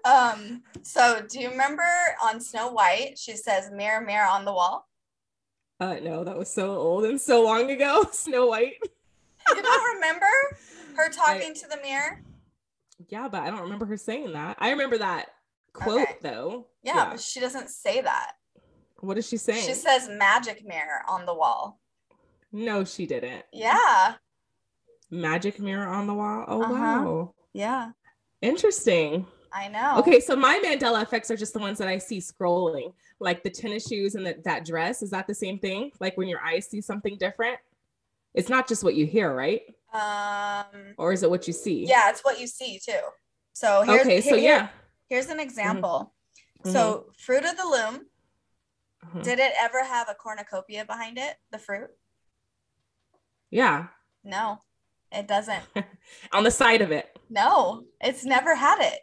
Um, 0.06 0.64
so 0.84 1.22
do 1.30 1.40
you 1.40 1.50
remember 1.50 1.84
on 2.24 2.40
Snow 2.40 2.72
White, 2.72 3.18
she 3.18 3.36
says, 3.36 3.72
mirror, 3.72 4.02
mirror 4.02 4.28
on 4.28 4.46
the 4.46 4.54
wall? 4.54 4.88
Uh, 5.80 5.96
no, 6.02 6.24
that 6.24 6.38
was 6.38 6.54
so 6.54 6.76
old 6.76 7.06
and 7.06 7.20
so 7.20 7.44
long 7.44 7.72
ago. 7.72 8.06
Snow 8.12 8.48
White. 8.48 8.76
you 8.82 9.62
don't 9.62 9.96
remember 9.96 10.26
her 10.96 11.10
talking 11.10 11.52
I, 11.52 11.60
to 11.60 11.68
the 11.68 11.80
mirror? 11.82 12.22
Yeah, 13.08 13.30
but 13.30 13.44
I 13.44 13.50
don't 13.50 13.62
remember 13.62 13.86
her 13.86 13.98
saying 13.98 14.34
that. 14.34 14.58
I 14.60 14.72
remember 14.72 14.98
that 14.98 15.28
quote 15.74 16.02
okay. 16.02 16.18
though. 16.22 16.68
Yeah, 16.84 16.96
yeah, 16.96 17.10
but 17.12 17.20
she 17.22 17.40
doesn't 17.40 17.70
say 17.70 18.02
that. 18.02 18.34
What 19.02 19.18
is 19.18 19.28
she 19.28 19.38
saying? 19.38 19.66
She 19.66 19.74
says 19.74 20.10
magic 20.10 20.66
mirror 20.68 21.02
on 21.08 21.26
the 21.26 21.34
wall. 21.34 21.80
No, 22.52 22.84
she 22.84 23.06
didn't. 23.06 23.46
Yeah. 23.54 24.16
Magic 25.12 25.60
mirror 25.60 25.88
on 25.88 26.08
the 26.08 26.14
wall. 26.14 26.46
Oh 26.48 26.62
uh-huh. 26.64 26.74
wow. 26.74 27.34
Yeah. 27.54 27.92
Interesting. 28.42 29.26
I 29.52 29.68
know. 29.68 29.98
Okay, 30.00 30.20
so 30.20 30.36
my 30.36 30.62
Mandela 30.64 31.02
effects 31.02 31.32
are 31.32 31.38
just 31.38 31.54
the 31.54 31.60
ones 31.60 31.80
that 31.80 31.88
I 31.88 31.98
see 31.98 32.20
scrolling, 32.20 32.94
like 33.20 33.42
the 33.44 33.50
tennis 33.50 33.88
shoes 33.88 34.16
and 34.16 34.26
the, 34.26 34.36
that 34.46 34.66
dress. 34.66 35.02
Is 35.02 35.10
that 35.10 35.28
the 35.28 35.34
same 35.34 35.58
thing? 35.58 35.92
Like 36.00 36.18
when 36.18 36.28
your 36.28 36.42
eyes 36.42 36.68
see 36.68 36.82
something 36.82 37.18
different? 37.18 37.58
It's 38.36 38.50
not 38.50 38.68
just 38.68 38.84
what 38.84 38.96
you 38.96 39.06
hear, 39.06 39.34
right? 39.34 39.62
Um. 39.92 40.94
Or 40.98 41.12
is 41.12 41.24
it 41.24 41.30
what 41.30 41.48
you 41.48 41.54
see? 41.54 41.86
Yeah, 41.86 42.10
it's 42.10 42.22
what 42.22 42.40
you 42.40 42.46
see 42.46 42.80
too. 42.80 43.00
So 43.54 43.82
here's, 43.82 44.02
okay, 44.02 44.22
so 44.22 44.36
here, 44.36 44.44
yeah. 44.44 44.68
Here's 45.10 45.30
an 45.30 45.40
example. 45.40 46.14
Mm-hmm. 46.64 46.72
So 46.72 46.94
mm-hmm. 46.94 47.10
Fruit 47.18 47.46
of 47.46 47.58
the 47.58 47.66
Loom. 47.66 48.06
Mm-hmm. 49.06 49.22
Did 49.22 49.40
it 49.40 49.54
ever 49.60 49.84
have 49.84 50.10
a 50.10 50.14
cornucopia 50.14 50.86
behind 50.86 51.18
it? 51.18 51.36
The 51.52 51.60
fruit? 51.60 51.90
Yeah. 53.50 53.88
No, 54.24 54.60
it 55.12 55.28
doesn't. 55.28 55.64
On 56.34 56.44
the 56.44 56.52
side 56.52 56.82
of 56.82 56.92
it. 56.92 57.18
No, 57.30 57.84
it's 58.02 58.26
never 58.26 58.56
had 58.56 58.82
it. 58.82 59.00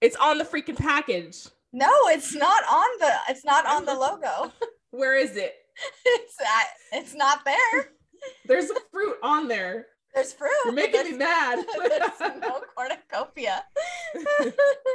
It's 0.00 0.16
on 0.16 0.36
the 0.36 0.44
freaking 0.44 0.76
package. 0.76 1.46
No, 1.72 1.88
it's 2.06 2.34
not 2.34 2.64
on 2.64 2.88
the 2.98 3.12
it's 3.28 3.44
not 3.44 3.64
on 3.66 3.86
the 3.86 3.94
logo. 3.94 4.52
Where 4.90 5.16
is 5.16 5.36
it? 5.36 5.54
It's 6.04 6.34
at, 6.40 6.98
it's 6.98 7.14
not 7.14 7.44
there. 7.46 7.90
There's 8.46 8.68
a 8.68 8.74
fruit 8.92 9.16
on 9.22 9.48
there. 9.48 9.86
There's 10.14 10.32
fruit. 10.34 10.50
You're 10.64 10.74
making 10.74 11.12
me 11.12 11.16
mad. 11.16 11.64
there's 11.78 12.40
no 12.40 12.60
cornucopia. 12.76 13.64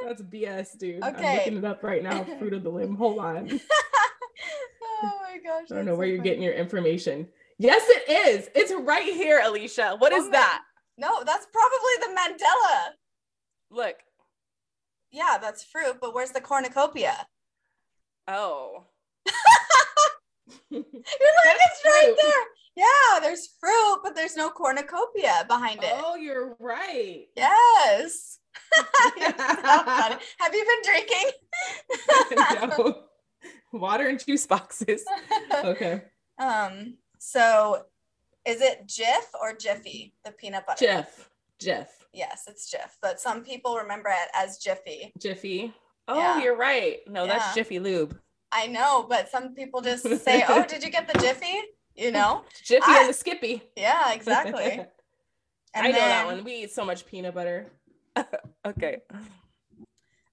That's 0.06 0.22
BS, 0.22 0.78
dude. 0.78 1.04
Okay. 1.04 1.28
I'm 1.28 1.38
looking 1.38 1.58
it 1.58 1.66
up 1.66 1.82
right 1.82 2.04
now. 2.04 2.24
Fruit 2.38 2.54
of 2.54 2.64
the 2.64 2.70
limb. 2.70 2.96
Hold 2.96 3.20
on. 3.20 3.60
Oh 5.04 5.12
my 5.22 5.38
gosh. 5.44 5.68
I 5.72 5.76
don't 5.76 5.86
know 5.86 5.96
where 5.96 6.08
so 6.08 6.10
you're 6.10 6.18
funny. 6.18 6.30
getting 6.30 6.44
your 6.44 6.54
information. 6.54 7.28
Yes, 7.60 7.84
it 7.88 8.12
is. 8.28 8.50
It's 8.56 8.74
right 8.74 9.04
here, 9.04 9.42
Alicia. 9.44 9.96
What 9.98 10.14
oh 10.14 10.18
is 10.18 10.30
that? 10.32 10.62
No, 10.98 11.24
that's 11.24 11.48
probably 11.52 11.96
the 12.02 12.20
Mandela. 12.20 12.90
Look, 13.70 13.96
yeah, 15.12 15.38
that's 15.42 15.64
fruit, 15.64 15.98
but 16.02 16.14
where's 16.14 16.32
the 16.32 16.42
cornucopia? 16.42 17.28
Oh. 18.28 18.86
You're 20.70 20.82
like, 20.82 21.58
it's 21.66 21.86
right 21.86 22.16
there. 22.22 22.44
Yeah, 22.76 23.20
there's 23.22 23.50
fruit, 23.60 24.02
but 24.04 24.16
there's 24.16 24.36
no 24.36 24.52
cornucopia 24.52 25.46
behind 25.48 25.84
it. 25.84 25.94
Oh, 25.96 26.16
you're 26.16 26.56
right. 26.60 27.26
Yes. 27.36 28.38
Have 29.20 30.54
you 30.54 30.64
been 30.64 30.82
drinking? 30.84 31.32
no. 32.36 33.04
Water 33.74 34.08
and 34.08 34.24
juice 34.24 34.46
boxes. 34.46 35.04
Okay. 35.64 36.04
Um, 36.40 36.98
so 37.18 37.84
is 38.46 38.62
it 38.62 38.88
Jif 38.88 39.26
or 39.42 39.56
Jiffy, 39.56 40.14
the 40.24 40.32
peanut 40.32 40.66
butter? 40.66 40.86
Jif. 40.86 41.08
Jif. 41.60 41.88
Yes, 42.14 42.44
it's 42.48 42.72
Jif, 42.74 42.92
but 43.02 43.20
some 43.20 43.44
people 43.44 43.76
remember 43.78 44.10
it 44.10 44.30
as 44.34 44.58
Jiffy. 44.58 45.12
Jiffy. 45.20 45.74
Oh, 46.08 46.18
yeah. 46.18 46.42
you're 46.42 46.56
right. 46.56 47.00
No, 47.08 47.26
yeah. 47.26 47.34
that's 47.34 47.56
Jiffy 47.56 47.80
Lube. 47.80 48.18
I 48.52 48.68
know, 48.68 49.06
but 49.10 49.30
some 49.30 49.54
people 49.54 49.82
just 49.82 50.04
say, 50.24 50.44
"Oh, 50.48 50.64
did 50.70 50.84
you 50.84 50.90
get 50.90 51.12
the 51.12 51.20
Jiffy?" 51.20 51.60
You 51.96 52.12
know, 52.12 52.44
Jiffy 52.64 52.84
I, 52.86 53.00
and 53.02 53.10
the 53.10 53.14
Skippy. 53.14 53.64
Yeah, 53.76 54.14
exactly. 54.14 54.86
I 55.76 55.92
know 55.92 55.98
that 55.98 56.26
one. 56.26 56.44
We 56.44 56.64
eat 56.64 56.72
so 56.72 56.86
much 56.86 57.06
peanut 57.06 57.34
butter. 57.34 57.68
okay. 58.66 59.00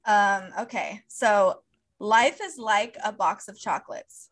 Um. 0.04 0.44
Okay. 0.60 1.02
So 1.08 1.60
life 1.98 2.40
is 2.42 2.58
like 2.58 2.96
a 3.04 3.12
box 3.12 3.48
of 3.48 3.58
chocolates. 3.58 4.30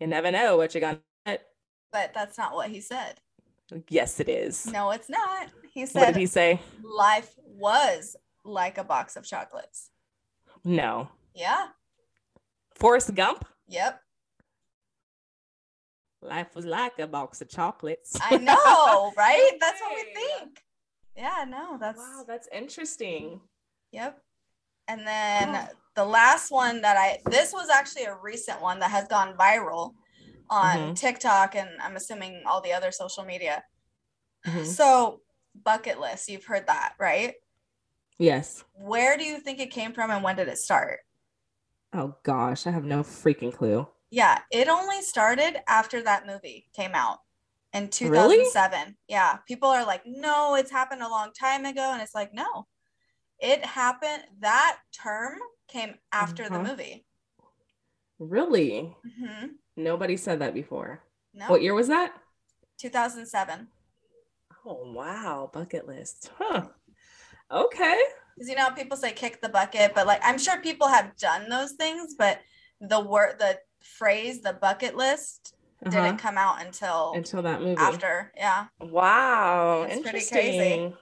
You 0.00 0.06
never 0.06 0.30
know 0.30 0.56
what 0.56 0.74
you're 0.74 0.80
gonna. 0.80 1.00
Get. 1.26 1.46
But 1.92 2.12
that's 2.14 2.36
not 2.36 2.54
what 2.54 2.70
he 2.70 2.80
said. 2.80 3.20
Yes, 3.88 4.20
it 4.20 4.28
is. 4.28 4.66
No, 4.66 4.90
it's 4.90 5.08
not. 5.08 5.48
He 5.72 5.86
said. 5.86 6.00
What 6.00 6.06
did 6.08 6.16
he 6.16 6.26
say? 6.26 6.60
Life 6.82 7.34
was 7.46 8.16
like 8.44 8.78
a 8.78 8.84
box 8.84 9.16
of 9.16 9.24
chocolates. 9.24 9.90
No. 10.64 11.08
Yeah. 11.34 11.68
Forrest 12.74 13.14
Gump. 13.14 13.44
Yep. 13.68 14.00
Life 16.22 16.54
was 16.54 16.64
like 16.64 16.98
a 16.98 17.06
box 17.06 17.40
of 17.40 17.48
chocolates. 17.48 18.18
I 18.22 18.38
know, 18.38 19.12
right? 19.16 19.52
That's 19.60 19.80
what 19.80 19.94
we 19.94 20.14
think. 20.14 20.62
Yeah, 21.16 21.44
no, 21.46 21.76
that's 21.78 21.98
wow, 21.98 22.24
that's 22.26 22.48
interesting. 22.52 23.40
Yep. 23.92 24.18
And 24.88 25.06
then 25.06 25.54
oh. 25.54 25.68
the 25.94 26.04
last 26.04 26.50
one 26.50 26.82
that 26.82 26.96
I 26.96 27.18
this 27.30 27.52
was 27.52 27.68
actually 27.70 28.04
a 28.04 28.16
recent 28.16 28.60
one 28.60 28.80
that 28.80 28.90
has 28.90 29.08
gone 29.08 29.34
viral 29.34 29.94
on 30.50 30.76
mm-hmm. 30.76 30.94
TikTok 30.94 31.56
and 31.56 31.68
I'm 31.82 31.96
assuming 31.96 32.42
all 32.46 32.60
the 32.60 32.72
other 32.72 32.92
social 32.92 33.24
media. 33.24 33.64
Mm-hmm. 34.46 34.64
So, 34.64 35.20
bucket 35.64 36.00
list, 36.00 36.28
you've 36.28 36.44
heard 36.44 36.66
that, 36.66 36.94
right? 36.98 37.34
Yes. 38.18 38.64
Where 38.74 39.16
do 39.16 39.24
you 39.24 39.38
think 39.38 39.58
it 39.58 39.70
came 39.70 39.92
from 39.92 40.10
and 40.10 40.22
when 40.22 40.36
did 40.36 40.48
it 40.48 40.58
start? 40.58 41.00
Oh 41.92 42.16
gosh, 42.22 42.66
I 42.66 42.70
have 42.70 42.84
no 42.84 43.02
freaking 43.02 43.52
clue. 43.52 43.86
Yeah, 44.10 44.40
it 44.50 44.68
only 44.68 45.02
started 45.02 45.56
after 45.68 46.02
that 46.02 46.26
movie 46.26 46.66
came 46.74 46.92
out 46.94 47.18
in 47.72 47.88
2007. 47.88 48.78
Really? 48.78 48.94
Yeah, 49.08 49.38
people 49.48 49.68
are 49.68 49.84
like, 49.84 50.02
no, 50.06 50.54
it's 50.54 50.70
happened 50.70 51.02
a 51.02 51.08
long 51.08 51.32
time 51.32 51.64
ago. 51.64 51.90
And 51.92 52.00
it's 52.00 52.14
like, 52.14 52.32
no, 52.32 52.66
it 53.44 53.64
happened. 53.64 54.22
That 54.40 54.78
term 54.92 55.38
came 55.68 55.94
after 56.12 56.44
uh-huh. 56.44 56.56
the 56.56 56.68
movie. 56.68 57.04
Really? 58.18 58.94
Mm-hmm. 59.06 59.46
Nobody 59.76 60.16
said 60.16 60.40
that 60.40 60.54
before. 60.54 61.02
No. 61.34 61.46
What 61.48 61.62
year 61.62 61.74
was 61.74 61.88
that? 61.88 62.14
2007. 62.78 63.68
Oh, 64.64 64.92
wow. 64.92 65.50
Bucket 65.52 65.86
list. 65.86 66.30
Huh. 66.38 66.62
Okay. 67.50 68.00
Because, 68.34 68.48
you 68.48 68.56
know, 68.56 68.70
people 68.70 68.96
say 68.96 69.12
kick 69.12 69.42
the 69.42 69.48
bucket, 69.48 69.92
but 69.94 70.06
like, 70.06 70.20
I'm 70.24 70.38
sure 70.38 70.60
people 70.60 70.88
have 70.88 71.16
done 71.16 71.48
those 71.48 71.72
things, 71.72 72.14
but 72.18 72.40
the 72.80 73.00
word, 73.00 73.36
the 73.38 73.58
phrase, 73.80 74.40
the 74.40 74.54
bucket 74.54 74.96
list 74.96 75.54
uh-huh. 75.84 75.90
didn't 75.90 76.18
come 76.18 76.38
out 76.38 76.64
until 76.64 77.12
until 77.14 77.42
that 77.42 77.60
movie 77.60 77.76
after. 77.76 78.32
Yeah. 78.36 78.66
Wow. 78.80 79.82
It's 79.82 79.96
Interesting. 79.96 80.38
pretty 80.40 80.58
crazy. 80.58 80.96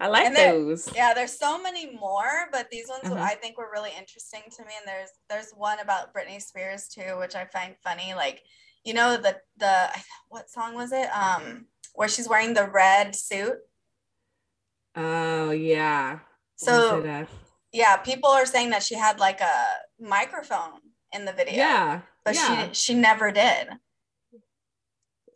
I 0.00 0.08
like 0.08 0.34
there, 0.34 0.52
those. 0.52 0.88
Yeah, 0.94 1.14
there's 1.14 1.38
so 1.38 1.60
many 1.60 1.94
more, 1.94 2.48
but 2.50 2.68
these 2.70 2.88
ones 2.88 3.04
uh-huh. 3.04 3.22
I 3.22 3.34
think 3.34 3.56
were 3.56 3.70
really 3.72 3.92
interesting 3.98 4.42
to 4.56 4.64
me. 4.64 4.72
And 4.78 4.86
there's 4.86 5.10
there's 5.30 5.52
one 5.56 5.78
about 5.80 6.12
Britney 6.12 6.42
Spears 6.42 6.88
too, 6.88 7.18
which 7.18 7.34
I 7.34 7.44
find 7.46 7.74
funny. 7.82 8.14
Like, 8.14 8.42
you 8.84 8.94
know, 8.94 9.16
the 9.16 9.36
the 9.56 9.88
what 10.28 10.50
song 10.50 10.74
was 10.74 10.92
it? 10.92 11.08
Um, 11.14 11.66
where 11.94 12.08
she's 12.08 12.28
wearing 12.28 12.54
the 12.54 12.68
red 12.68 13.14
suit. 13.14 13.58
Oh 14.96 15.50
yeah. 15.50 16.18
So 16.56 17.26
yeah, 17.72 17.96
people 17.96 18.30
are 18.30 18.46
saying 18.46 18.70
that 18.70 18.82
she 18.82 18.94
had 18.94 19.18
like 19.20 19.40
a 19.40 19.64
microphone 20.00 20.80
in 21.12 21.24
the 21.24 21.32
video. 21.32 21.54
Yeah. 21.54 22.00
But 22.24 22.34
yeah. 22.34 22.68
she 22.72 22.74
she 22.74 22.94
never 22.94 23.30
did. 23.30 23.68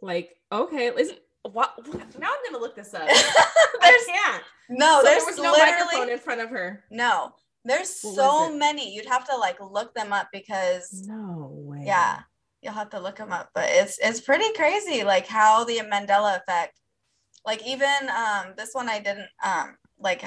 Like, 0.01 0.37
okay, 0.51 0.93
isn't 0.97 1.19
what 1.53 1.75
now 2.19 2.29
I'm 2.29 2.53
gonna 2.53 2.63
look 2.63 2.77
this 2.77 2.95
up. 2.95 3.03
I 3.09 4.05
can't. 4.07 4.45
No, 4.69 4.99
so 4.99 5.05
there's 5.05 5.25
there 5.25 5.33
was 5.33 5.39
no 5.39 5.53
microphone 5.53 6.11
in 6.11 6.19
front 6.19 6.41
of 6.41 6.51
her. 6.51 6.85
No. 6.91 7.33
There's 7.65 8.01
what 8.03 8.15
so 8.15 8.57
many. 8.57 8.95
You'd 8.95 9.07
have 9.07 9.29
to 9.29 9.37
like 9.37 9.59
look 9.61 9.95
them 9.95 10.13
up 10.13 10.29
because 10.33 11.07
no 11.07 11.51
way. 11.51 11.83
Yeah. 11.85 12.21
You'll 12.63 12.73
have 12.73 12.91
to 12.91 13.01
look 13.01 13.17
them 13.17 13.33
up. 13.33 13.51
But 13.55 13.69
it's 13.69 13.99
it's 13.99 14.21
pretty 14.21 14.53
crazy 14.55 15.05
like 15.05 15.27
how 15.27 15.65
the 15.65 15.79
Mandela 15.79 16.39
effect 16.39 16.79
like 17.45 17.67
even 17.67 18.09
um 18.15 18.55
this 18.57 18.71
one 18.73 18.89
I 18.89 18.99
didn't 18.99 19.29
um 19.45 19.77
like 19.99 20.25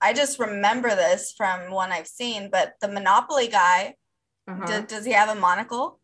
I 0.00 0.12
just 0.12 0.38
remember 0.38 0.88
this 0.90 1.32
from 1.36 1.70
one 1.70 1.92
I've 1.92 2.08
seen, 2.08 2.50
but 2.50 2.74
the 2.80 2.88
Monopoly 2.88 3.46
guy, 3.46 3.94
uh-huh. 4.48 4.80
d- 4.80 4.86
does 4.86 5.04
he 5.04 5.12
have 5.12 5.28
a 5.28 5.40
monocle? 5.40 6.00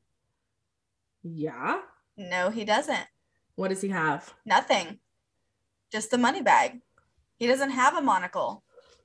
Yeah. 1.24 1.80
No, 2.16 2.50
he 2.50 2.64
doesn't. 2.64 3.06
What 3.58 3.70
does 3.70 3.80
he 3.80 3.88
have? 3.88 4.32
Nothing. 4.46 5.00
Just 5.90 6.12
the 6.12 6.16
money 6.16 6.42
bag. 6.42 6.78
He 7.40 7.48
doesn't 7.48 7.72
have 7.72 7.96
a 7.96 8.00
monocle. 8.00 8.62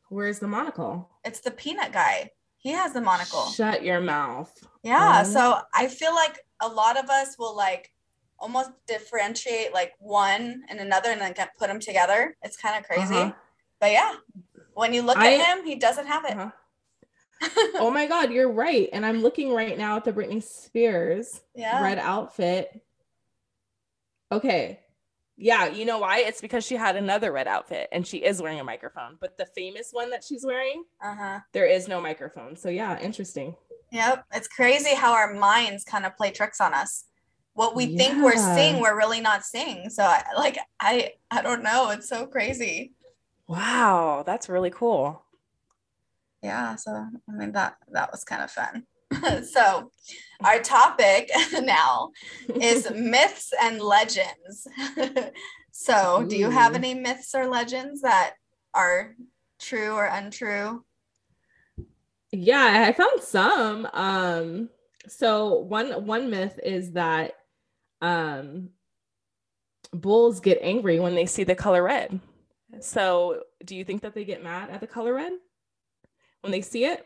Where's 0.10 0.38
the 0.38 0.48
monocle? 0.48 1.10
It's 1.26 1.40
the 1.40 1.50
peanut 1.50 1.92
guy. 1.92 2.30
He 2.60 2.70
has 2.70 2.94
the 2.94 3.02
monocle. 3.02 3.48
Shut 3.48 3.84
your 3.84 4.00
mouth. 4.00 4.56
Yeah. 4.84 5.24
So 5.24 5.58
I 5.74 5.88
feel 5.88 6.14
like 6.14 6.38
a 6.62 6.68
lot 6.68 7.04
of 7.04 7.10
us 7.10 7.36
will 7.40 7.58
like 7.58 7.92
almost 8.38 8.70
differentiate 8.88 9.74
like 9.74 9.94
one 9.98 10.62
and 10.70 10.80
another 10.80 11.10
and 11.10 11.20
then 11.20 11.34
put 11.58 11.68
them 11.68 11.80
together. 11.80 12.38
It's 12.44 12.56
kind 12.56 12.78
of 12.78 12.88
crazy. 12.88 13.16
Uh-huh. 13.16 13.34
But 13.80 13.92
yeah, 13.94 14.14
when 14.76 14.94
you 14.94 15.02
look 15.02 15.18
I, 15.18 15.34
at 15.34 15.58
him, 15.58 15.66
he 15.66 15.78
doesn't 15.78 16.06
have 16.06 16.26
it. 16.26 16.38
Uh-huh. 16.38 17.72
oh 17.80 17.90
my 17.90 18.06
God, 18.06 18.32
you're 18.32 18.52
right. 18.52 18.88
And 18.94 19.04
I'm 19.04 19.24
looking 19.24 19.52
right 19.52 19.76
now 19.76 19.98
at 19.98 20.04
the 20.04 20.14
Britney 20.14 20.44
Spears 20.44 21.42
yeah. 21.56 21.82
red 21.82 21.98
outfit. 21.98 22.84
Okay. 24.34 24.80
Yeah, 25.36 25.68
you 25.68 25.86
know 25.86 25.98
why? 25.98 26.20
It's 26.20 26.42
because 26.42 26.64
she 26.64 26.76
had 26.76 26.96
another 26.96 27.32
red 27.32 27.48
outfit 27.48 27.90
and 27.92 28.06
she 28.06 28.18
is 28.18 28.42
wearing 28.42 28.60
a 28.60 28.64
microphone. 28.64 29.18
But 29.20 29.38
the 29.38 29.48
famous 29.48 29.90
one 29.92 30.10
that 30.12 30.24
she's 30.24 30.46
wearing, 30.46 30.84
uh-huh. 31.04 31.40
there 31.54 31.66
is 31.66 31.88
no 31.88 32.00
microphone. 32.00 32.56
So 32.56 32.70
yeah, 32.70 33.00
interesting. 33.00 33.56
Yep. 33.92 34.26
It's 34.34 34.48
crazy 34.48 34.96
how 34.96 35.14
our 35.14 35.34
minds 35.34 35.84
kind 35.84 36.06
of 36.06 36.16
play 36.18 36.32
tricks 36.32 36.62
on 36.62 36.74
us. 36.74 37.06
What 37.54 37.76
we 37.76 37.86
yeah. 37.86 37.98
think 37.98 38.24
we're 38.24 38.56
seeing, 38.56 38.80
we're 38.80 38.98
really 38.98 39.22
not 39.22 39.44
seeing. 39.44 39.90
So 39.90 40.04
I 40.04 40.24
like 40.36 40.58
I 40.80 41.14
I 41.30 41.42
don't 41.42 41.64
know. 41.64 41.90
It's 41.92 42.10
so 42.10 42.26
crazy. 42.26 42.94
Wow, 43.48 44.24
that's 44.26 44.50
really 44.50 44.72
cool. 44.72 45.24
Yeah, 46.42 46.76
so 46.76 46.92
I 46.92 47.32
mean 47.32 47.52
that 47.52 47.78
that 47.92 48.12
was 48.12 48.24
kind 48.24 48.42
of 48.42 48.50
fun. 48.50 48.86
so, 49.44 49.92
our 50.44 50.60
topic 50.60 51.30
now 51.62 52.12
is 52.62 52.90
myths 52.96 53.54
and 53.62 53.82
legends. 53.82 54.68
so, 55.72 56.22
Ooh. 56.22 56.28
do 56.28 56.38
you 56.38 56.50
have 56.50 56.76
any 56.76 56.94
myths 56.94 57.34
or 57.34 57.48
legends 57.48 58.02
that 58.02 58.34
are 58.74 59.16
true 59.60 59.94
or 59.94 60.06
untrue? 60.06 60.84
Yeah, 62.32 62.86
I 62.88 62.94
found 62.94 63.22
some. 63.22 63.88
Um, 63.94 64.70
so 65.08 65.60
one 65.60 66.06
one 66.06 66.30
myth 66.30 66.60
is 66.64 66.94
that 66.94 67.34
um, 68.02 68.70
bulls 69.92 70.40
get 70.40 70.60
angry 70.62 71.00
when 71.00 71.16
they 71.16 71.26
see 71.26 71.44
the 71.44 71.56
color 71.56 71.84
red. 71.84 72.20
So, 72.80 73.44
do 73.64 73.76
you 73.76 73.86
think 73.86 74.02
that 74.02 74.16
they 74.16 74.26
get 74.26 74.44
mad 74.44 74.70
at 74.72 74.82
the 74.82 74.88
color 74.88 75.14
red 75.14 75.34
when 76.42 76.52
they 76.52 76.62
see 76.62 76.86
it? 76.86 77.06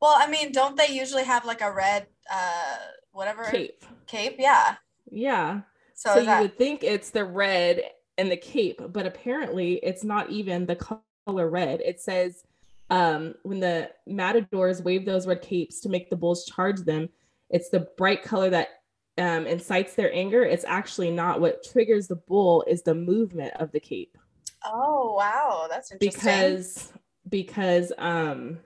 Well, 0.00 0.14
I 0.16 0.28
mean, 0.28 0.52
don't 0.52 0.76
they 0.76 0.88
usually 0.88 1.24
have 1.24 1.44
like 1.44 1.60
a 1.60 1.72
red 1.72 2.06
uh 2.30 2.76
whatever 3.12 3.44
cape? 3.50 3.84
Cape, 4.06 4.36
yeah. 4.38 4.76
Yeah. 5.10 5.60
So, 5.94 6.14
so 6.14 6.20
you 6.20 6.26
that... 6.26 6.42
would 6.42 6.58
think 6.58 6.82
it's 6.82 7.10
the 7.10 7.24
red 7.24 7.82
and 8.18 8.30
the 8.30 8.36
cape, 8.36 8.80
but 8.88 9.06
apparently 9.06 9.74
it's 9.82 10.04
not 10.04 10.30
even 10.30 10.66
the 10.66 10.76
color 10.76 11.48
red. 11.48 11.80
It 11.80 12.00
says 12.00 12.44
um 12.90 13.34
when 13.42 13.60
the 13.60 13.90
matadors 14.06 14.82
wave 14.82 15.06
those 15.06 15.26
red 15.26 15.40
capes 15.42 15.80
to 15.80 15.88
make 15.88 16.10
the 16.10 16.16
bulls 16.16 16.44
charge 16.44 16.80
them, 16.80 17.08
it's 17.50 17.70
the 17.70 17.88
bright 17.96 18.22
color 18.22 18.50
that 18.50 18.68
um, 19.16 19.46
incites 19.46 19.94
their 19.94 20.12
anger. 20.12 20.42
It's 20.44 20.64
actually 20.64 21.10
not 21.10 21.40
what 21.40 21.62
triggers 21.64 22.08
the 22.08 22.16
bull 22.16 22.64
is 22.66 22.82
the 22.82 22.94
movement 22.94 23.54
of 23.60 23.70
the 23.72 23.80
cape. 23.80 24.18
Oh 24.64 25.14
wow, 25.14 25.66
that's 25.70 25.92
interesting. 25.92 26.20
Because 26.20 26.92
because 27.28 27.92
um 27.98 28.58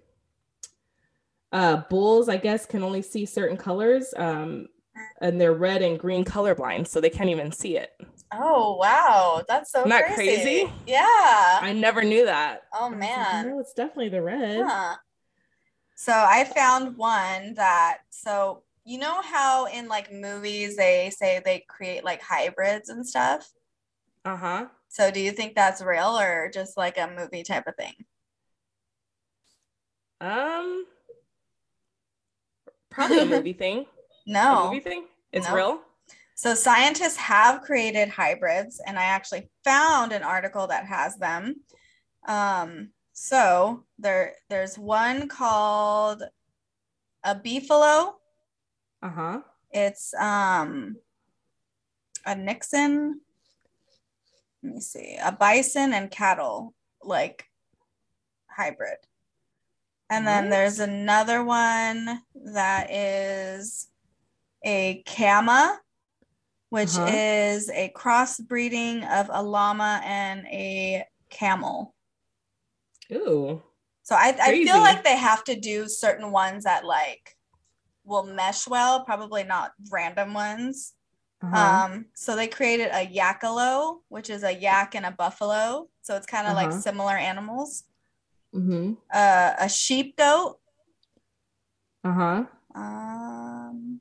uh 1.52 1.82
bulls, 1.88 2.28
I 2.28 2.36
guess, 2.36 2.66
can 2.66 2.82
only 2.82 3.02
see 3.02 3.26
certain 3.26 3.56
colors. 3.56 4.12
Um 4.16 4.68
and 5.20 5.40
they're 5.40 5.54
red 5.54 5.82
and 5.82 5.98
green 5.98 6.24
colorblind, 6.24 6.86
so 6.86 7.00
they 7.00 7.10
can't 7.10 7.30
even 7.30 7.52
see 7.52 7.76
it. 7.76 7.90
Oh 8.32 8.76
wow, 8.76 9.42
that's 9.48 9.72
so 9.72 9.84
Not 9.84 10.04
crazy. 10.04 10.14
crazy. 10.14 10.72
Yeah. 10.86 11.58
I 11.60 11.72
never 11.74 12.02
knew 12.02 12.24
that. 12.26 12.62
Oh 12.72 12.90
man. 12.90 13.44
Like, 13.44 13.46
no, 13.46 13.60
it's 13.60 13.72
definitely 13.72 14.10
the 14.10 14.22
red. 14.22 14.64
Huh. 14.66 14.96
So 15.96 16.12
I 16.12 16.44
found 16.44 16.96
one 16.96 17.54
that 17.54 17.98
so 18.10 18.62
you 18.84 18.98
know 18.98 19.20
how 19.22 19.66
in 19.66 19.88
like 19.88 20.12
movies 20.12 20.76
they 20.76 21.10
say 21.10 21.42
they 21.44 21.64
create 21.68 22.04
like 22.04 22.22
hybrids 22.22 22.88
and 22.88 23.06
stuff? 23.06 23.50
Uh-huh. 24.24 24.66
So 24.88 25.10
do 25.10 25.20
you 25.20 25.32
think 25.32 25.54
that's 25.54 25.82
real 25.82 26.18
or 26.18 26.50
just 26.52 26.76
like 26.76 26.98
a 26.98 27.12
movie 27.18 27.42
type 27.42 27.66
of 27.66 27.76
thing? 27.76 27.94
Um 30.20 30.84
probably 32.98 33.20
a 33.20 33.24
movie 33.36 33.52
thing. 33.52 33.86
No. 34.26 34.64
A 34.64 34.64
movie 34.66 34.80
thing? 34.80 35.04
It's 35.32 35.48
no. 35.48 35.54
real? 35.54 35.80
So 36.34 36.54
scientists 36.54 37.16
have 37.16 37.62
created 37.62 38.08
hybrids 38.08 38.80
and 38.86 38.98
I 38.98 39.04
actually 39.04 39.48
found 39.64 40.12
an 40.12 40.22
article 40.22 40.66
that 40.66 40.86
has 40.86 41.16
them. 41.16 41.56
Um 42.26 42.90
so 43.12 43.84
there 43.98 44.34
there's 44.48 44.78
one 44.78 45.28
called 45.28 46.22
a 47.24 47.34
beefalo. 47.34 48.14
Uh-huh. 49.02 49.40
It's 49.70 50.14
um 50.14 50.96
a 52.26 52.34
Nixon 52.34 53.20
let 54.62 54.74
me 54.74 54.80
see, 54.80 55.16
a 55.22 55.30
bison 55.30 55.92
and 55.92 56.10
cattle 56.10 56.74
like 57.02 57.44
hybrid. 58.48 58.98
And 60.10 60.26
then 60.26 60.48
there's 60.48 60.80
another 60.80 61.44
one 61.44 62.22
that 62.34 62.90
is 62.90 63.88
a 64.64 65.02
Cama, 65.06 65.78
which 66.70 66.96
uh-huh. 66.96 67.10
is 67.12 67.68
a 67.70 67.92
crossbreeding 67.94 69.08
of 69.10 69.28
a 69.30 69.42
llama 69.42 70.00
and 70.04 70.46
a 70.46 71.04
camel. 71.28 71.94
Ooh. 73.12 73.62
So 74.02 74.14
I, 74.14 74.34
I 74.40 74.52
feel 74.52 74.78
like 74.78 75.04
they 75.04 75.16
have 75.16 75.44
to 75.44 75.54
do 75.54 75.86
certain 75.86 76.30
ones 76.32 76.64
that 76.64 76.86
like 76.86 77.36
will 78.04 78.24
mesh 78.24 78.66
well, 78.66 79.04
probably 79.04 79.44
not 79.44 79.72
random 79.90 80.32
ones. 80.32 80.94
Uh-huh. 81.42 81.90
Um, 81.92 82.06
so 82.14 82.34
they 82.34 82.48
created 82.48 82.88
a 82.92 83.06
yakalo, 83.06 83.98
which 84.08 84.30
is 84.30 84.42
a 84.42 84.52
yak 84.52 84.94
and 84.94 85.04
a 85.04 85.10
buffalo. 85.10 85.88
So 86.00 86.16
it's 86.16 86.26
kind 86.26 86.46
of 86.46 86.56
uh-huh. 86.56 86.70
like 86.70 86.80
similar 86.80 87.12
animals. 87.12 87.84
Mm-hmm. 88.54 88.94
Uh, 89.12 89.52
a 89.58 89.68
sheep 89.68 90.16
goat. 90.16 90.58
Uh 92.04 92.12
huh. 92.12 92.44
Um, 92.74 94.00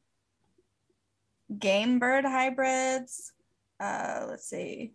game 1.57 1.99
bird 1.99 2.25
hybrids. 2.25 3.33
Uh, 3.79 4.25
let's 4.29 4.49
see. 4.49 4.93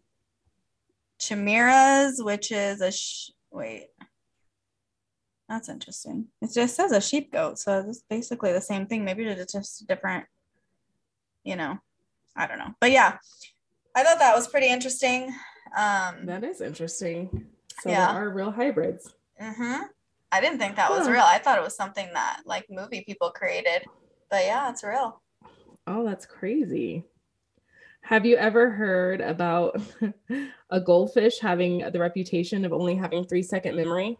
Chimeras, 1.20 2.22
which 2.22 2.50
is 2.50 2.80
a 2.80 2.90
sh- 2.90 3.30
wait. 3.50 3.88
That's 5.48 5.68
interesting. 5.68 6.28
It 6.40 6.50
just 6.54 6.74
says 6.74 6.92
a 6.92 7.00
sheep 7.00 7.32
goat, 7.32 7.58
so 7.58 7.84
it's 7.86 8.02
basically 8.08 8.52
the 8.52 8.60
same 8.60 8.86
thing. 8.86 9.04
Maybe 9.04 9.24
it's 9.24 9.52
just 9.52 9.86
different, 9.86 10.24
you 11.44 11.56
know. 11.56 11.78
I 12.34 12.46
don't 12.46 12.58
know. 12.58 12.74
But 12.80 12.90
yeah, 12.92 13.18
I 13.94 14.02
thought 14.02 14.18
that 14.20 14.34
was 14.34 14.48
pretty 14.48 14.68
interesting. 14.68 15.24
Um, 15.76 16.24
that 16.26 16.42
is 16.42 16.60
interesting. 16.62 17.46
So 17.82 17.90
Yeah. 17.90 18.12
there 18.14 18.24
are 18.24 18.30
real 18.30 18.50
hybrids. 18.50 19.12
Hmm 19.42 19.82
I 20.34 20.40
didn't 20.40 20.58
think 20.58 20.76
that 20.76 20.90
was 20.90 21.08
real. 21.08 21.20
I 21.20 21.38
thought 21.38 21.58
it 21.58 21.64
was 21.64 21.76
something 21.76 22.08
that 22.14 22.40
like 22.46 22.66
movie 22.70 23.04
people 23.06 23.30
created. 23.30 23.82
But 24.30 24.46
yeah, 24.46 24.70
it's 24.70 24.82
real. 24.82 25.20
Oh, 25.86 26.06
that's 26.06 26.24
crazy. 26.24 27.04
Have 28.00 28.24
you 28.24 28.36
ever 28.36 28.70
heard 28.70 29.20
about 29.20 29.78
a 30.70 30.80
goldfish 30.80 31.38
having 31.38 31.78
the 31.92 31.98
reputation 31.98 32.64
of 32.64 32.72
only 32.72 32.94
having 32.94 33.24
three 33.24 33.42
second 33.42 33.76
memory? 33.76 34.18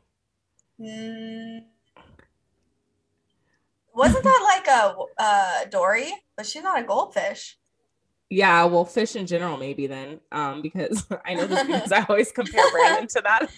Mm. 0.78 1.64
Wasn't 3.94 4.24
that 4.24 4.40
like 4.44 4.68
a 4.68 4.96
uh, 5.18 5.64
Dory? 5.70 6.12
But 6.36 6.46
she's 6.46 6.62
not 6.62 6.78
a 6.78 6.84
goldfish. 6.84 7.58
Yeah, 8.32 8.64
well, 8.64 8.86
fish 8.86 9.14
in 9.14 9.26
general, 9.26 9.58
maybe 9.58 9.86
then, 9.86 10.18
um, 10.32 10.62
because 10.62 11.06
I 11.26 11.34
know 11.34 11.46
this 11.46 11.62
because 11.66 11.92
I 11.92 12.06
always 12.08 12.32
compare 12.32 12.64
Brandon 12.70 13.06
to 13.08 13.22
that. 13.24 13.50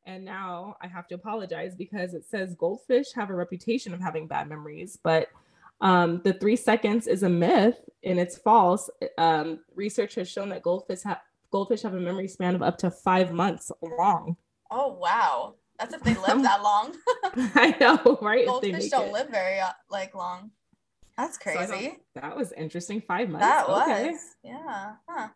And 0.05 0.25
now 0.25 0.75
I 0.81 0.87
have 0.87 1.07
to 1.07 1.15
apologize 1.15 1.75
because 1.75 2.13
it 2.13 2.25
says 2.25 2.55
goldfish 2.55 3.07
have 3.15 3.29
a 3.29 3.35
reputation 3.35 3.93
of 3.93 4.01
having 4.01 4.27
bad 4.27 4.49
memories, 4.49 4.97
but 5.01 5.29
um, 5.81 6.21
the 6.23 6.33
three 6.33 6.55
seconds 6.55 7.07
is 7.07 7.23
a 7.23 7.29
myth 7.29 7.77
and 8.03 8.19
it's 8.19 8.37
false. 8.37 8.89
Um, 9.17 9.59
research 9.75 10.15
has 10.15 10.29
shown 10.29 10.49
that 10.49 10.61
goldfish 10.61 11.03
have 11.03 11.19
goldfish 11.51 11.81
have 11.83 11.93
a 11.93 11.99
memory 11.99 12.27
span 12.27 12.55
of 12.55 12.61
up 12.61 12.77
to 12.79 12.91
five 12.91 13.31
months 13.33 13.71
long. 13.81 14.35
Oh 14.71 14.93
wow, 14.93 15.55
that's 15.79 15.93
if 15.93 16.01
they 16.03 16.15
live 16.15 16.41
that 16.43 16.63
long. 16.63 16.95
I 17.55 17.75
know, 17.79 18.17
right? 18.21 18.45
Goldfish 18.45 18.89
don't 18.89 19.07
it. 19.07 19.13
live 19.13 19.29
very 19.29 19.59
uh, 19.59 19.69
like 19.89 20.15
long. 20.15 20.51
That's 21.17 21.37
So 21.37 21.51
crazy. 21.51 21.99
that 22.15 22.35
was 22.35 22.51
interesting. 22.53 23.01
Five 23.01 23.29
months. 23.29 23.45
that 23.45 23.69
okay. 23.69 24.11
was 24.11 24.21
yeah. 24.43 24.93
Huh. 25.07 25.27